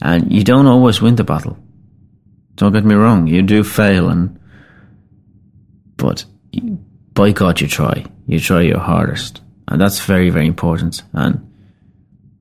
And 0.00 0.32
you 0.32 0.44
don't 0.44 0.66
always 0.66 1.00
win 1.00 1.14
the 1.14 1.24
battle. 1.24 1.56
Don't 2.56 2.72
get 2.72 2.84
me 2.84 2.94
wrong, 2.94 3.26
you 3.26 3.42
do 3.42 3.64
fail, 3.64 4.10
and 4.10 4.38
but 5.96 6.24
by 7.14 7.32
God, 7.32 7.60
you 7.60 7.68
try. 7.68 8.04
You 8.26 8.40
try 8.40 8.62
your 8.62 8.80
hardest, 8.80 9.40
and 9.68 9.80
that's 9.80 10.00
very, 10.00 10.30
very 10.30 10.46
important. 10.46 11.02
And 11.12 11.50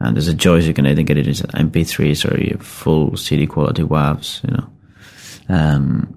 And 0.00 0.16
there's 0.16 0.28
a 0.28 0.36
choice 0.36 0.64
you 0.64 0.74
can 0.74 0.86
either 0.86 1.02
get 1.02 1.18
it 1.18 1.26
as 1.26 1.42
MP3s 1.42 2.30
or 2.30 2.40
your 2.40 2.58
full 2.58 3.16
CD 3.16 3.46
quality 3.46 3.82
WAVs, 3.82 4.44
you 4.44 4.56
know. 4.56 4.70
Um, 5.48 6.14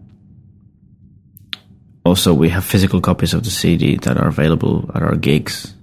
also, 2.05 2.33
we 2.33 2.49
have 2.49 2.63
physical 2.63 3.01
copies 3.01 3.33
of 3.33 3.43
the 3.43 3.49
CD 3.49 3.95
that 3.97 4.17
are 4.17 4.27
available 4.27 4.89
at 4.93 5.01
our 5.01 5.15
gigs. 5.15 5.73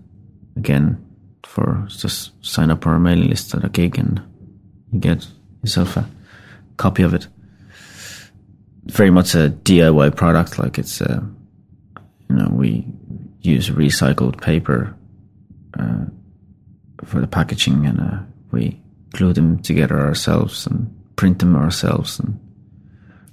Again, 0.56 1.04
for 1.44 1.86
just 1.88 2.32
sign 2.44 2.70
up 2.70 2.86
our 2.86 2.98
mailing 2.98 3.30
list 3.30 3.54
at 3.54 3.64
a 3.64 3.68
gig 3.68 3.98
and 3.98 4.20
you 4.92 5.00
get 5.00 5.26
yourself 5.62 5.96
a 5.96 6.08
copy 6.76 7.02
of 7.02 7.14
it. 7.14 7.26
Very 8.86 9.10
much 9.10 9.34
a 9.34 9.50
DIY 9.50 10.16
product, 10.16 10.58
like 10.58 10.78
it's, 10.78 11.00
uh, 11.00 11.20
you 12.30 12.36
know, 12.36 12.48
we 12.50 12.86
use 13.42 13.70
recycled 13.70 14.40
paper 14.40 14.94
uh, 15.78 16.06
for 17.04 17.20
the 17.20 17.26
packaging 17.26 17.86
and 17.86 18.00
uh, 18.00 18.18
we 18.50 18.80
glue 19.10 19.32
them 19.32 19.60
together 19.62 19.98
ourselves 19.98 20.66
and 20.66 20.94
print 21.16 21.38
them 21.38 21.56
ourselves 21.56 22.18
and 22.18 22.38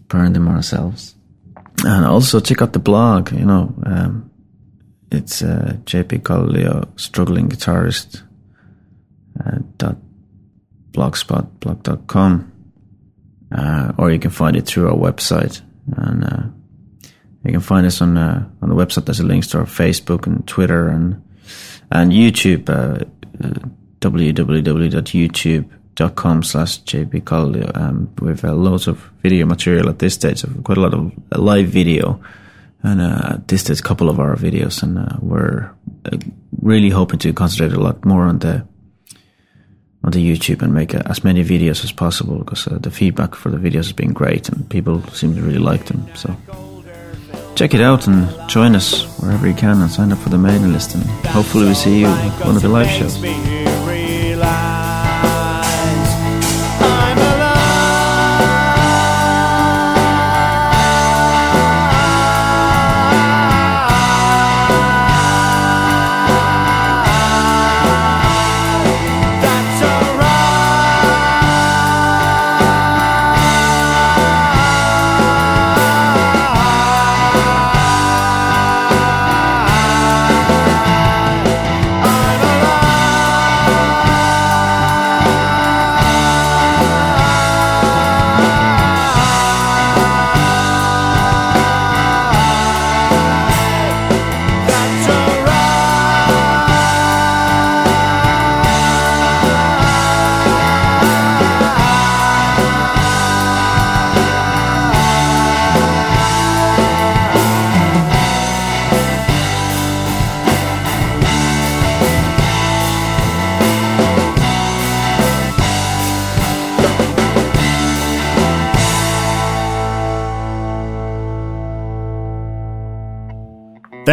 burn 0.07 0.33
them 0.33 0.47
ourselves. 0.47 1.15
And 1.83 2.05
also 2.05 2.39
check 2.39 2.61
out 2.61 2.73
the 2.73 2.79
blog, 2.79 3.31
you 3.31 3.45
know, 3.45 3.73
um, 3.85 4.31
it's 5.11 5.41
uh, 5.41 5.77
JP 5.83 6.21
Kallio, 6.21 6.87
struggling 6.99 7.49
guitarist, 7.49 8.23
uh, 9.39 9.59
dot 9.77 9.97
blogspot, 10.91 11.47
blog.com. 11.59 12.51
Uh, 13.51 13.93
or 13.97 14.11
you 14.11 14.19
can 14.19 14.31
find 14.31 14.55
it 14.55 14.65
through 14.65 14.89
our 14.89 14.95
website. 14.95 15.61
And 15.95 16.23
uh, 16.23 17.09
you 17.43 17.51
can 17.51 17.61
find 17.61 17.85
us 17.85 18.01
on 18.01 18.17
uh, 18.17 18.47
on 18.61 18.69
the 18.69 18.75
website. 18.75 19.05
There's 19.05 19.19
a 19.19 19.25
links 19.25 19.47
to 19.47 19.59
our 19.59 19.65
Facebook 19.65 20.25
and 20.25 20.45
Twitter 20.47 20.89
and 20.89 21.21
and 21.91 22.11
YouTube. 22.11 23.07
Www.youtube.com 24.01 26.43
slash 26.43 26.83
jp 26.83 27.75
um, 27.75 28.13
We've 28.21 28.43
uh, 28.43 28.53
loads 28.53 28.87
of 28.87 29.09
video 29.23 29.45
material 29.45 29.87
at 29.89 29.99
this 29.99 30.15
stage, 30.15 30.43
of 30.43 30.61
quite 30.63 30.77
a 30.77 30.81
lot 30.81 30.93
of 30.93 31.13
live 31.31 31.67
video 31.67 32.19
and 32.85 33.01
uh, 33.01 33.37
this 33.47 33.69
is 33.69 33.79
a 33.79 33.83
couple 33.83 34.09
of 34.09 34.19
our 34.19 34.35
videos, 34.35 34.83
and 34.83 34.99
uh, 34.99 35.17
we're 35.19 35.71
uh, 36.05 36.17
really 36.61 36.91
hoping 36.91 37.17
to 37.19 37.33
concentrate 37.33 37.73
a 37.73 37.79
lot 37.79 38.05
more 38.05 38.25
on 38.25 38.39
the 38.39 38.65
on 40.03 40.11
the 40.11 40.19
YouTube 40.19 40.61
and 40.61 40.71
make 40.71 40.93
uh, 40.93 41.01
as 41.07 41.23
many 41.23 41.43
videos 41.43 41.83
as 41.83 41.91
possible 41.91 42.37
because 42.37 42.67
uh, 42.67 42.77
the 42.77 42.91
feedback 42.91 43.33
for 43.33 43.49
the 43.49 43.57
videos 43.57 43.85
has 43.85 43.93
been 43.93 44.13
great, 44.13 44.49
and 44.49 44.69
people 44.69 45.01
seem 45.07 45.33
to 45.33 45.41
really 45.41 45.57
like 45.57 45.85
them. 45.85 46.07
So 46.13 46.37
check 47.55 47.73
it 47.73 47.81
out 47.81 48.07
and 48.07 48.27
join 48.49 48.75
us 48.75 49.05
wherever 49.19 49.47
you 49.47 49.53
can, 49.53 49.81
and 49.81 49.89
sign 49.89 50.11
up 50.11 50.19
for 50.19 50.29
the 50.29 50.37
mailing 50.37 50.73
list, 50.73 50.93
and 50.93 51.03
hopefully 51.25 51.65
we 51.65 51.73
see 51.73 51.99
you 52.01 52.07
at 52.07 52.45
one 52.45 52.55
of 52.55 52.61
the 52.61 52.69
live 52.69 52.89
shows. 52.89 53.64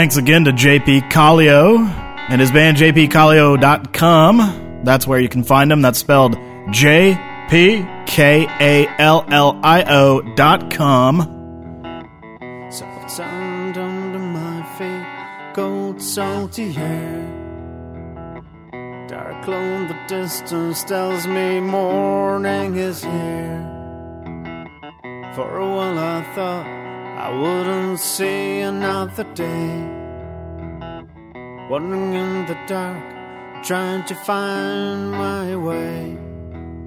Thanks 0.02 0.16
again 0.16 0.44
to 0.46 0.50
JP 0.50 1.12
Kallio 1.12 1.78
and 2.28 2.40
his 2.40 2.50
band 2.50 2.76
jpkallio.com. 2.76 4.80
That's 4.82 5.06
where 5.06 5.20
you 5.20 5.28
can 5.28 5.44
find 5.44 5.70
him. 5.70 5.80
That's 5.80 6.00
spelled 6.00 6.36
J 6.72 7.14
P 7.48 7.86
K 8.06 8.48
A 8.58 8.88
L 8.98 9.24
L 9.28 9.60
I 9.62 9.84
O 9.84 10.20
dot 10.34 10.72
com. 10.72 11.20
Soft 12.72 13.12
sand 13.12 13.78
under 13.78 14.18
my 14.18 14.64
feet, 14.76 15.06
cold 15.54 16.02
salty 16.02 16.76
air. 16.76 17.22
Dark 19.06 19.44
glow 19.44 19.86
the 19.86 19.96
distance 20.08 20.82
tells 20.82 21.28
me 21.28 21.60
morning 21.60 22.74
is 22.74 23.04
here. 23.04 23.68
For 25.36 25.58
a 25.58 25.76
while 25.76 25.96
I 25.96 26.22
thought 26.34 26.81
I 27.16 27.30
wouldn't 27.30 28.00
see 28.00 28.60
another 28.60 29.24
day. 29.34 30.00
Wandering 31.68 32.14
in 32.14 32.46
the 32.46 32.58
dark, 32.66 33.64
trying 33.64 34.04
to 34.06 34.14
find 34.14 35.12
my 35.12 35.54
way 35.56 36.18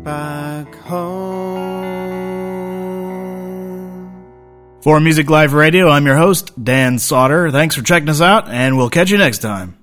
back 0.04 0.74
home. 0.76 2.16
For 4.82 5.00
Music 5.00 5.30
Live 5.30 5.54
Radio, 5.54 5.90
I'm 5.90 6.06
your 6.06 6.18
host, 6.18 6.52
Dan 6.64 7.00
Sauter. 7.00 7.50
Thanks 7.52 7.76
for 7.76 7.82
checking 7.82 8.10
us 8.10 8.22
out, 8.22 8.50
and 8.50 8.78
we'll 8.78 8.90
catch 8.90 9.10
you 9.10 9.18
next 9.18 9.40
time. 9.40 9.78